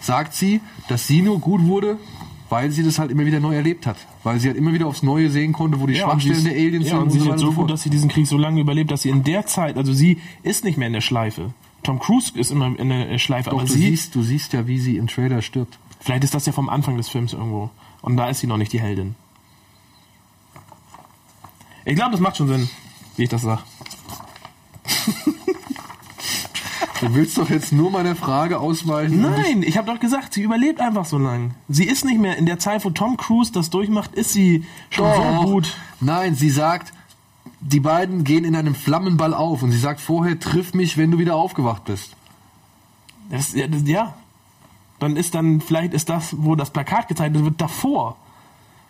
[0.00, 1.98] sagt sie, dass sie nur gut wurde,
[2.48, 3.96] weil sie das halt immer wieder neu erlebt hat.
[4.22, 6.86] Weil sie halt immer wieder aufs Neue sehen konnte, wo die und Schwachstellen der Aliens
[6.86, 8.60] ja, sind und sie ist so weiter so gut, dass sie diesen Krieg so lange
[8.60, 11.54] überlebt, dass sie in der Zeit, also sie ist nicht mehr in der Schleife.
[11.82, 14.66] Tom Cruise ist immer in der Schleife, Doch, aber du sie, siehst, du siehst ja,
[14.66, 15.78] wie sie im Trailer stirbt.
[16.00, 17.70] vielleicht ist das ja vom Anfang des Films irgendwo.
[18.02, 19.14] Und da ist sie noch nicht die Heldin.
[21.86, 22.68] Ich glaube, das macht schon Sinn,
[23.16, 23.62] wie ich das sage.
[27.00, 29.20] Du willst doch jetzt nur meiner Frage ausweichen.
[29.20, 31.54] Nein, ich habe doch gesagt, sie überlebt einfach so lang.
[31.68, 35.04] Sie ist nicht mehr in der Zeit, wo Tom Cruise das durchmacht, ist sie schon
[35.04, 35.42] Doch.
[35.42, 35.76] so gut.
[36.00, 36.94] Nein, sie sagt,
[37.60, 41.18] die beiden gehen in einem Flammenball auf und sie sagt vorher, triff mich, wenn du
[41.18, 42.16] wieder aufgewacht bist.
[43.28, 44.14] Das, ja, das, ja.
[44.98, 48.16] Dann ist dann, vielleicht ist das, wo das Plakat gezeigt wird, davor.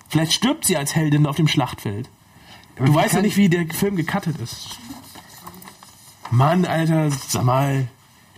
[0.08, 2.08] Vielleicht stirbt sie als Heldin auf dem Schlachtfeld.
[2.76, 4.78] Du weißt ja nicht, wie der Film gecuttet ist.
[6.30, 7.88] Mann, Alter, sag mal.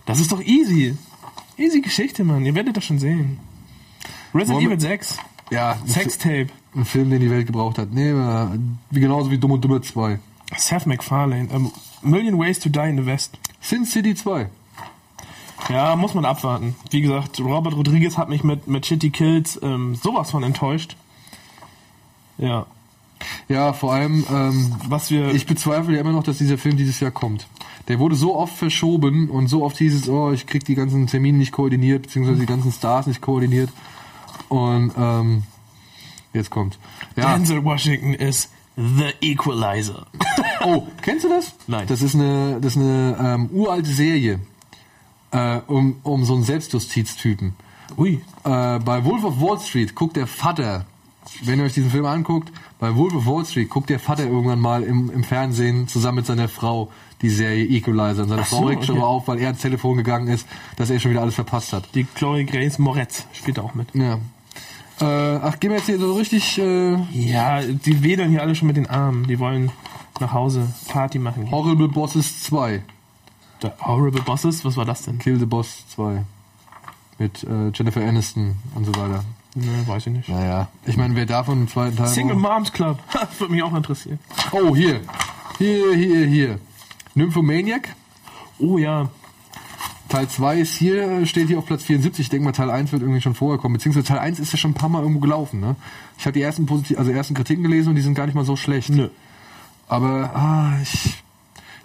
[0.05, 0.97] Das ist doch easy.
[1.57, 2.45] Easy Geschichte, Mann.
[2.45, 3.39] Ihr werdet das schon sehen.
[4.33, 5.17] Resident Evil 6.
[5.51, 6.47] Ja, Sextape.
[6.75, 7.91] Ein Film, den die Welt gebraucht hat.
[7.91, 8.47] Nee, äh,
[8.91, 10.19] wie genauso wie Dumm und Dümmer 2.
[10.55, 11.49] Seth MacFarlane.
[11.51, 11.71] Ähm,
[12.01, 13.37] Million Ways to Die in the West.
[13.59, 14.49] Sin City 2.
[15.67, 16.75] Ja, muss man abwarten.
[16.91, 20.95] Wie gesagt, Robert Rodriguez hat mich mit, Shitty Kills ähm, sowas von enttäuscht.
[22.37, 22.65] Ja.
[23.47, 25.33] Ja, vor allem, ähm, Was wir.
[25.33, 27.47] ich bezweifle ja immer noch, dass dieser Film dieses Jahr kommt.
[27.87, 31.07] Der wurde so oft verschoben und so oft hieß es, oh, ich krieg die ganzen
[31.07, 33.69] Termine nicht koordiniert, beziehungsweise die ganzen Stars nicht koordiniert.
[34.47, 35.43] Und ähm,
[36.33, 36.77] jetzt kommt.
[37.15, 37.33] Ja.
[37.35, 40.07] Denzel Washington ist The Equalizer.
[40.61, 41.55] Oh, kennst du das?
[41.67, 41.87] Nein.
[41.87, 44.41] Das ist eine, das ist eine ähm, uralte Serie
[45.31, 47.55] äh, um, um so einen Selbstjustiztypen.
[47.97, 48.21] Ui.
[48.43, 50.85] Äh, bei Wolf of Wall Street guckt der Vater,
[51.43, 54.59] wenn ihr euch diesen Film anguckt, bei Wolf of Wall Street guckt der Vater irgendwann
[54.59, 58.23] mal im, im Fernsehen zusammen mit seiner Frau die Serie Equalizer.
[58.23, 59.01] Und seine so, Frau regt schon okay.
[59.01, 61.93] mal auf, weil er ans Telefon gegangen ist, dass er schon wieder alles verpasst hat.
[61.95, 63.93] Die Chloe Grace Moretz spielt auch mit.
[63.93, 64.19] Ja.
[65.01, 68.67] Äh, ach, gehen wir jetzt hier so richtig äh, Ja, die wedeln hier alle schon
[68.67, 69.27] mit den Armen.
[69.27, 69.71] Die wollen
[70.19, 71.49] nach Hause Party machen.
[71.51, 72.83] Horrible Bosses 2.
[73.61, 75.19] The Horrible Bosses, was war das denn?
[75.19, 76.23] Kill the Boss 2.
[77.17, 79.23] Mit äh, Jennifer Aniston und so weiter.
[79.55, 80.29] Ne, weiß ich nicht.
[80.29, 82.07] Naja, ich meine, wer davon im zweiten Teil.
[82.07, 82.99] Single Moms Club.
[83.13, 84.19] Das würde mich auch interessieren.
[84.51, 85.01] Oh, hier.
[85.57, 86.59] Hier, hier, hier.
[87.15, 87.95] Nymphomaniac.
[88.59, 89.09] Oh ja.
[90.09, 92.25] Teil 2 ist hier, steht hier auf Platz 74.
[92.25, 93.73] Ich denke mal, Teil 1 wird irgendwie schon vorher kommen.
[93.73, 95.59] Beziehungsweise Teil 1 ist ja schon ein paar Mal irgendwo gelaufen.
[95.59, 95.75] Ne?
[96.17, 98.45] Ich habe die ersten positiv, also ersten Kritiken gelesen und die sind gar nicht mal
[98.45, 98.89] so schlecht.
[98.89, 99.09] Nö.
[99.87, 101.23] Aber ah, ich,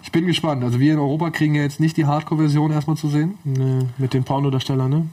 [0.01, 0.63] ich bin gespannt.
[0.63, 3.37] Also wir in Europa kriegen ja jetzt nicht die Hardcore-Version erstmal zu sehen.
[3.43, 5.07] Ne, mit den Pornodarstellern, ne?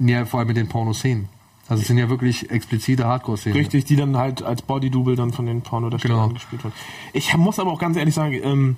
[0.00, 1.28] Ja, vor allem mit den Pornoszenen.
[1.68, 3.56] Also es sind ja wirklich explizite Hardcore-Szenen.
[3.58, 6.32] Richtig, die dann halt als Body-Double dann von den Pornodarstellern Genau.
[6.34, 6.74] gespielt werden.
[7.12, 8.76] Ich muss aber auch ganz ehrlich sagen, ähm,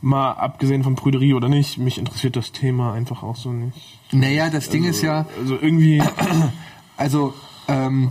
[0.00, 3.98] mal abgesehen von Prüderie oder nicht, mich interessiert das Thema einfach auch so nicht.
[4.12, 6.02] Naja, das Ding ist ja, Also irgendwie,
[6.96, 7.32] Also,
[7.68, 8.10] ähm,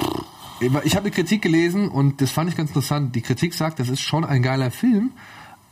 [0.83, 3.15] ich habe eine Kritik gelesen und das fand ich ganz interessant.
[3.15, 5.11] Die Kritik sagt, das ist schon ein geiler Film,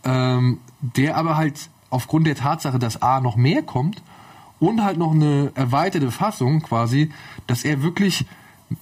[0.03, 4.01] ähm, der aber halt aufgrund der Tatsache, dass A noch mehr kommt
[4.59, 7.09] und halt noch eine erweiterte Fassung quasi,
[7.47, 8.25] dass er wirklich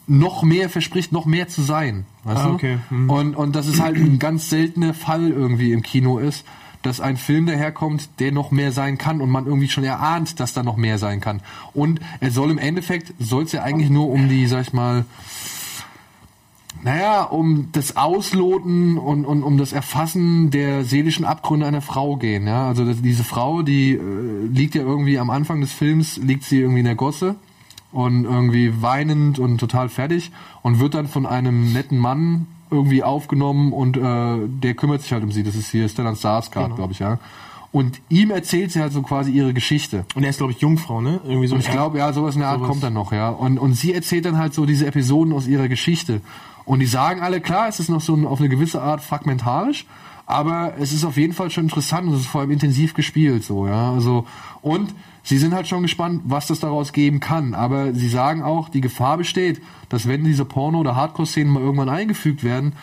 [0.07, 2.05] noch mehr verspricht, noch mehr zu sein.
[2.23, 2.53] Weißt Ah, du?
[2.55, 2.77] okay.
[2.89, 3.09] Mhm.
[3.09, 6.43] Und, und dass es halt ein ganz seltener Fall irgendwie im Kino ist,
[6.81, 10.53] dass ein Film daherkommt, der noch mehr sein kann und man irgendwie schon erahnt, dass
[10.53, 11.41] da noch mehr sein kann.
[11.73, 15.05] Und er soll im Endeffekt, soll es ja eigentlich nur um die, sag ich mal,
[16.83, 22.45] naja, um das Ausloten und, und um das Erfassen der seelischen Abgründe einer Frau gehen.
[22.45, 22.67] Ja?
[22.67, 26.59] Also das, diese Frau, die äh, liegt ja irgendwie am Anfang des Films, liegt sie
[26.59, 27.36] irgendwie in der Gosse
[27.96, 30.32] und irgendwie weinend und total fertig
[30.62, 35.24] und wird dann von einem netten Mann irgendwie aufgenommen und äh, der kümmert sich halt
[35.24, 35.43] um sie.
[35.43, 36.76] Das ist hier Stellan Skarsgård, Genau.
[36.76, 37.20] glaube ich, ja.
[37.72, 40.06] Und ihm erzählt sie halt so quasi ihre Geschichte.
[40.16, 41.20] und er ist glaube ich Jungfrau, ne?
[41.26, 41.56] Irgendwie so.
[41.56, 42.70] Und ich glaube, ja, sowas in der Art Sowas.
[42.70, 43.30] kommt dann noch, ja.
[43.30, 46.22] Und, und sie erzählt dann halt so diese Episoden aus ihrer Geschichte.
[46.66, 49.86] Und die sagen alle, klar, es ist noch so ein, auf eine gewisse Art fragmentarisch,
[50.26, 53.43] aber es ist auf jeden Fall schon interessant und es ist vor allem intensiv gespielt,
[53.43, 53.93] so, ja.
[53.93, 54.26] Also,
[54.61, 57.53] und sie sind halt schon gespannt, was das daraus geben kann.
[57.53, 61.89] Aber sie sagen auch, die Gefahr besteht, dass wenn diese Porno- oder Hardcore-Szenen mal irgendwann
[61.89, 62.73] eingefügt werden,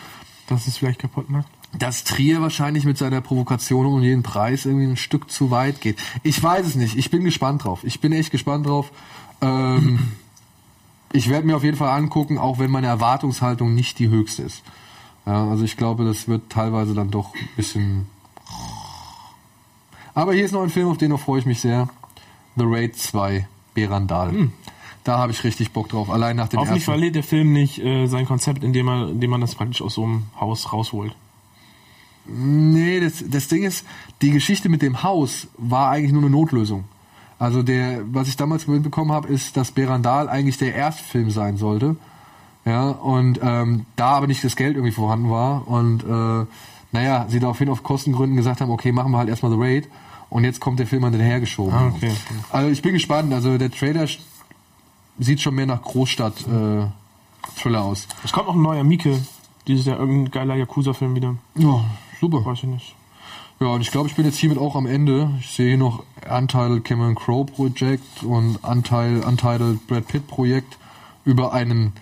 [0.47, 1.47] dass es vielleicht kaputt macht.
[1.77, 5.97] dass Trier wahrscheinlich mit seiner Provokation um jeden Preis irgendwie ein Stück zu weit geht.
[6.21, 6.95] Ich weiß es nicht.
[6.97, 7.83] Ich bin gespannt drauf.
[7.83, 8.91] Ich bin echt gespannt drauf.
[9.41, 9.99] Ähm,
[11.13, 14.61] ich werde mir auf jeden Fall angucken, auch wenn meine Erwartungshaltung nicht die höchste ist.
[15.25, 18.07] Ja, also ich glaube, das wird teilweise dann doch ein bisschen.
[20.13, 21.89] Aber hier ist noch ein Film, auf den noch freue ich mich sehr.
[22.55, 24.49] The Raid 2, Berandal.
[25.03, 26.09] Da habe ich richtig Bock drauf.
[26.09, 26.91] Allein nach dem Hoffentlich ersten.
[26.91, 30.03] verliert der Film nicht äh, sein Konzept, indem man, indem man das praktisch aus so
[30.03, 31.15] einem Haus rausholt.
[32.25, 33.85] Nee, das, das Ding ist,
[34.21, 36.85] die Geschichte mit dem Haus war eigentlich nur eine Notlösung.
[37.37, 41.97] Also der, was ich damals mitbekommen habe, ist, dass Berandal eigentlich der Erstfilm sein sollte.
[42.65, 46.45] Ja, und ähm, da aber nicht das Geld irgendwie vorhanden war und äh,
[46.93, 49.89] naja, sie daraufhin auf Kostengründen gesagt haben, okay, machen wir halt erstmal The Raid
[50.29, 51.73] und jetzt kommt der Film halt hinterhergeschoben.
[51.73, 52.11] Ah, okay.
[52.51, 54.07] Also ich bin gespannt, also der Trailer
[55.19, 56.85] sieht schon mehr nach Großstadt äh,
[57.59, 58.07] Thriller aus.
[58.23, 59.19] Es kommt noch ein neuer Mieke.
[59.67, 61.35] Dieses Jahr irgendein geiler Yakuza-Film wieder.
[61.55, 61.83] Ja,
[62.19, 62.45] super.
[62.45, 62.95] Weiß ich nicht.
[63.59, 65.29] Ja, und ich glaube, ich bin jetzt hiermit auch am Ende.
[65.39, 70.77] Ich sehe hier noch Untitled Cameron Crowe Projekt und Untitled, Untitled Brad Pitt Projekt
[71.23, 71.93] über einen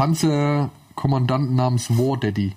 [0.00, 2.54] Panzerkommandanten namens War Daddy.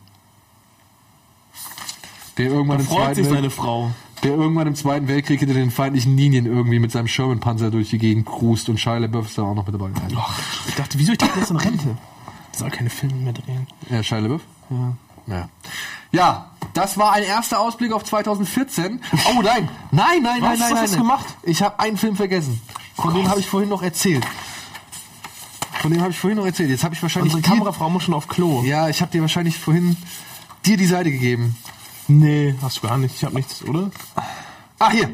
[2.38, 3.92] Der irgendwann, Da im freut Zweiten sich seine Frau.
[4.24, 7.98] der irgendwann im Zweiten Weltkrieg hinter den feindlichen Linien irgendwie mit seinem Sherman-Panzer durch die
[7.98, 9.90] Gegend cruist und Shia LaBeouf ist da auch noch mit dabei.
[10.16, 10.40] Ach,
[10.70, 11.98] ich dachte, wieso ich dachte, der ist in Rente?
[12.54, 13.68] Soll keine Filme mehr drehen.
[13.90, 14.42] Ja, Shia LaBeouf?
[14.70, 14.94] Ja.
[15.28, 15.50] Ja.
[16.14, 19.02] Ja, das war ein erster Ausblick auf 2014.
[19.36, 20.42] Oh nein, nein, nein, nein, Was?
[20.42, 20.78] nein, Was nein.
[20.78, 21.08] hast du nein.
[21.08, 21.26] gemacht?
[21.44, 22.62] Ich habe einen Film vergessen.
[22.96, 24.26] Von dem habe ich vorhin noch erzählt.
[25.84, 26.70] Von dem habe ich vorhin noch erzählt.
[26.70, 28.64] Jetzt habe ich wahrscheinlich Unsere Kamerafrau muss schon auf Klo.
[28.64, 29.98] ja, ich habe dir wahrscheinlich vorhin
[30.66, 31.58] dir die Seite gegeben.
[32.08, 33.14] Nee, hast du gar nicht.
[33.16, 33.92] Ich habe nichts, oder?
[34.80, 35.10] Ah, hier.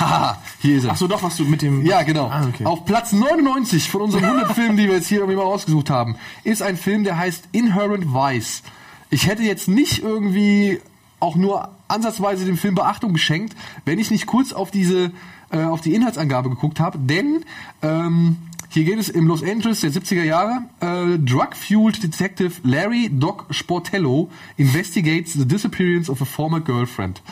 [0.00, 0.90] Haha, hier ist er.
[0.90, 1.86] Ach so, doch, was du mit dem...
[1.86, 2.26] Ja, genau.
[2.26, 2.64] Ah, okay.
[2.64, 6.16] Auf Platz 99 von unseren 100 Filmen, die wir jetzt hier irgendwie mal ausgesucht haben,
[6.42, 8.64] ist ein Film, der heißt Inherent Vice.
[9.10, 10.80] Ich hätte jetzt nicht irgendwie
[11.20, 15.12] auch nur ansatzweise dem Film Beachtung geschenkt, wenn ich nicht kurz auf diese
[15.50, 17.44] äh, auf die Inhaltsangabe geguckt habe, denn
[17.80, 18.38] ähm,
[18.74, 20.64] hier geht es im Los Angeles der 70er Jahre.
[20.80, 27.22] Äh, Drug-fueled Detective Larry Doc Sportello investigates the disappearance of a former girlfriend.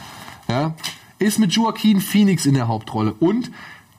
[0.48, 0.76] Ja,
[1.18, 3.14] ist mit Joaquin Phoenix in der Hauptrolle.
[3.14, 3.50] Und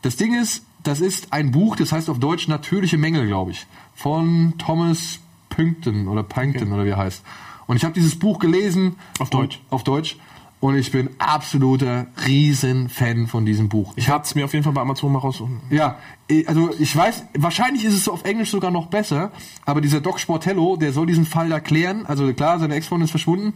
[0.04, 3.68] das Ding ist, das ist ein Buch, das heißt auf Deutsch Natürliche Mängel, glaube ich,
[3.94, 5.20] von Thomas
[5.50, 7.24] Pünkton oder Punkton oder wie er heißt.
[7.68, 8.96] Und ich habe dieses Buch gelesen.
[9.20, 9.60] Auf Deutsch.
[9.70, 10.16] Auf Deutsch.
[10.64, 13.92] Und ich bin absoluter Riesenfan von diesem Buch.
[13.98, 15.60] Ich hab's mir auf jeden Fall bei Amazon mal raussuchen.
[15.70, 16.00] Ja,
[16.30, 19.34] eh, also ich weiß, wahrscheinlich ist es auf Englisch sogar noch besser,
[19.66, 22.06] aber dieser Doc Sportello, der soll diesen Fall da klären.
[22.06, 23.56] Also klar, seine Ex-Freundin ist verschwunden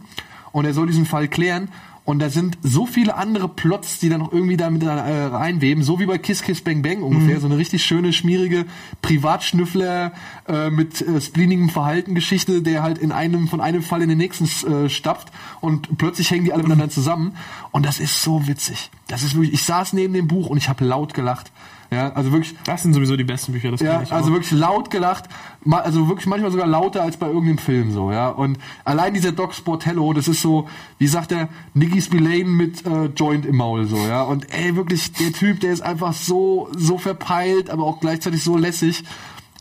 [0.52, 1.70] und er soll diesen Fall klären.
[2.08, 5.84] Und da sind so viele andere Plots, die da noch irgendwie da mit äh, reinweben,
[5.84, 8.64] so wie bei Kiss Kiss Bang Bang ungefähr, so eine richtig schöne, schmierige
[9.02, 10.14] Privatschnüffler
[10.48, 14.16] äh, mit äh, spleenigem Verhalten Geschichte, der halt in einem von einem Fall in den
[14.16, 15.28] nächsten äh, stapft
[15.60, 17.36] und plötzlich hängen die alle miteinander zusammen.
[17.72, 18.90] Und das ist so witzig.
[19.08, 21.52] Das ist wirklich, ich saß neben dem Buch und ich habe laut gelacht.
[21.90, 24.12] Ja, also wirklich, Das sind sowieso die besten Bücher, das ja, ich.
[24.12, 25.24] also aber- wirklich laut gelacht,
[25.70, 28.28] also wirklich manchmal sogar lauter als bei irgendeinem Film so, ja.
[28.28, 30.68] Und allein dieser Doc Sportello, das ist so,
[30.98, 34.22] wie sagt er, Nicky Spillane mit äh, Joint im Maul so, ja.
[34.22, 38.56] Und ey, wirklich, der Typ, der ist einfach so, so verpeilt, aber auch gleichzeitig so
[38.58, 39.02] lässig.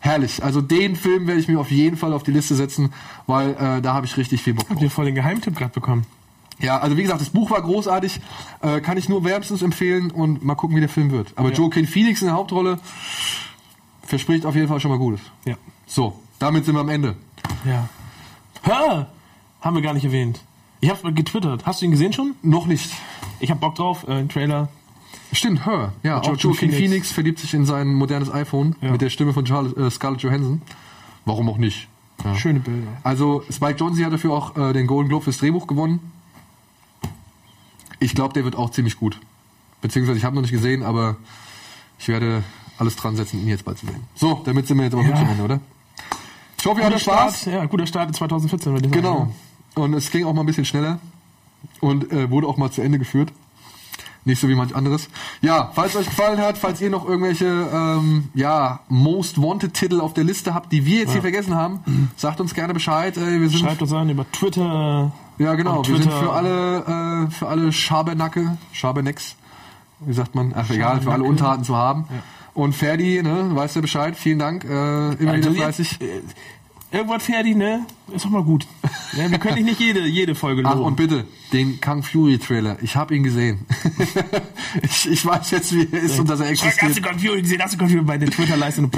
[0.02, 0.44] Herrlich.
[0.44, 2.92] Also den Film werde ich mir auf jeden Fall auf die Liste setzen,
[3.26, 4.84] weil äh, da habe ich richtig viel Bock Habt drauf.
[4.84, 6.06] ihr voll den Geheimtipp gerade bekommen?
[6.60, 8.20] Ja, also wie gesagt, das Buch war großartig,
[8.62, 11.34] äh, kann ich nur wärmstens empfehlen und mal gucken, wie der Film wird.
[11.36, 11.56] Aber Ja.
[11.56, 12.80] Joaquin Phoenix in der Hauptrolle
[14.04, 15.22] verspricht auf jeden Fall schon mal Gutes.
[15.46, 15.56] Ja.
[15.86, 17.16] So, damit sind wir am Ende.
[17.66, 17.88] Ja.
[18.64, 19.08] Hör!
[19.62, 20.42] Haben wir gar nicht erwähnt.
[20.80, 21.66] Ich hab's mal getwittert.
[21.66, 22.36] Hast du ihn gesehen schon?
[22.44, 22.92] Noch nicht.
[23.40, 24.70] Ich hab Bock drauf, äh, ein Trailer.
[25.34, 25.94] Stimmt, Her.
[26.04, 26.78] Ja, auch Joaquin Phoenix.
[26.78, 27.12] Phoenix.
[27.12, 28.92] verliebt sich in sein modernes iPhone Ja.
[28.92, 30.62] mit der Stimme von Charles, äh, Scarlett Johansson.
[31.26, 31.88] Warum auch nicht?
[32.24, 32.36] Ja.
[32.36, 32.88] Schöne Bilder.
[33.04, 36.00] Also Spike Jonze hat dafür auch äh, den Golden Globe fürs Drehbuch gewonnen.
[38.00, 39.20] Ich glaube, der wird auch ziemlich gut.
[39.82, 41.18] Beziehungsweise ich habe noch nicht gesehen, aber
[42.00, 42.44] ich werde
[42.78, 44.04] alles dran setzen, ihn jetzt bald zu sehen.
[44.16, 45.10] So, damit sind wir jetzt aber Ja.
[45.10, 45.60] wirklich am Ende, oder?
[46.60, 47.42] Ich hoffe, ihr hattet Spaß.
[47.42, 49.02] Start, ja, guter Start in 2014, würde ich sagen.
[49.04, 49.34] Genau.
[49.76, 51.00] Und es ging auch mal ein bisschen schneller
[51.82, 53.32] und äh, wurde auch mal zu Ende geführt.
[54.26, 55.08] Nicht so wie manch anderes.
[55.42, 60.14] Ja, falls euch gefallen hat, falls ihr noch irgendwelche ähm, ja, Most Wanted Titel auf
[60.14, 63.16] der Liste habt, die wir jetzt hier vergessen haben, sagt uns gerne Bescheid.
[63.16, 65.14] Äh, Schreibt uns an über Twitter.
[65.38, 69.36] Ja genau, wir sind für alle äh, für alle Schabernacke, Schabernecks,
[70.00, 70.54] wie sagt man?
[70.56, 71.24] Ach egal, für alle.
[71.24, 72.08] Unterarten zu haben.
[72.54, 74.16] Und Ferdi, ne, weißt du Bescheid?
[74.16, 76.00] Vielen Dank, äh, immer wieder Also fleißig.
[76.92, 77.86] Irgendwas fertig, ne?
[78.14, 78.66] Ist doch mal gut.
[79.14, 80.86] Ja, wir können nicht jede, jede Folge Ach, loben.
[80.86, 82.78] und bitte, den Kang Fury Trailer.
[82.82, 83.66] Ich habe ihn gesehen.
[84.82, 87.06] ich, ich weiß jetzt, wie er ist und dass er Hast du existiert.
[87.06, 87.62] Computer gesehen?
[87.62, 88.90] Hast du Computer bei den Twitter-Leisten?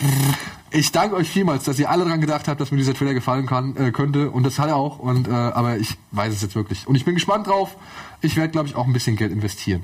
[0.72, 3.48] Ich danke euch vielmals, dass ihr alle dran gedacht habt, dass mir dieser Trailer gefallen
[3.48, 4.30] kann, äh, könnte.
[4.30, 5.00] Und das hat er auch.
[5.00, 6.88] Und, äh, aber ich weiß es jetzt wirklich.
[6.88, 7.76] Und ich bin gespannt drauf.
[8.22, 9.84] Ich werde, glaube ich, auch ein bisschen Geld investieren.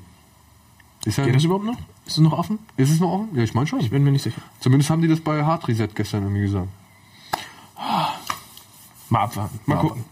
[1.05, 1.77] Ist, ja, Geht das überhaupt noch?
[2.05, 2.59] Ist es noch offen?
[2.77, 3.29] ist es noch offen?
[3.33, 3.79] Ja, ich meine schon.
[3.79, 4.41] Ich bin mir nicht sicher.
[4.59, 6.67] Zumindest haben die das bei Hard Reset gestern irgendwie gesagt.
[9.09, 9.59] Mal abwarten.
[9.65, 10.05] Mal, Mal gucken.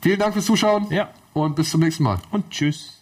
[0.00, 0.90] Vielen Dank fürs Zuschauen.
[0.90, 1.10] Ja.
[1.34, 2.18] Und bis zum nächsten Mal.
[2.30, 3.01] Und tschüss.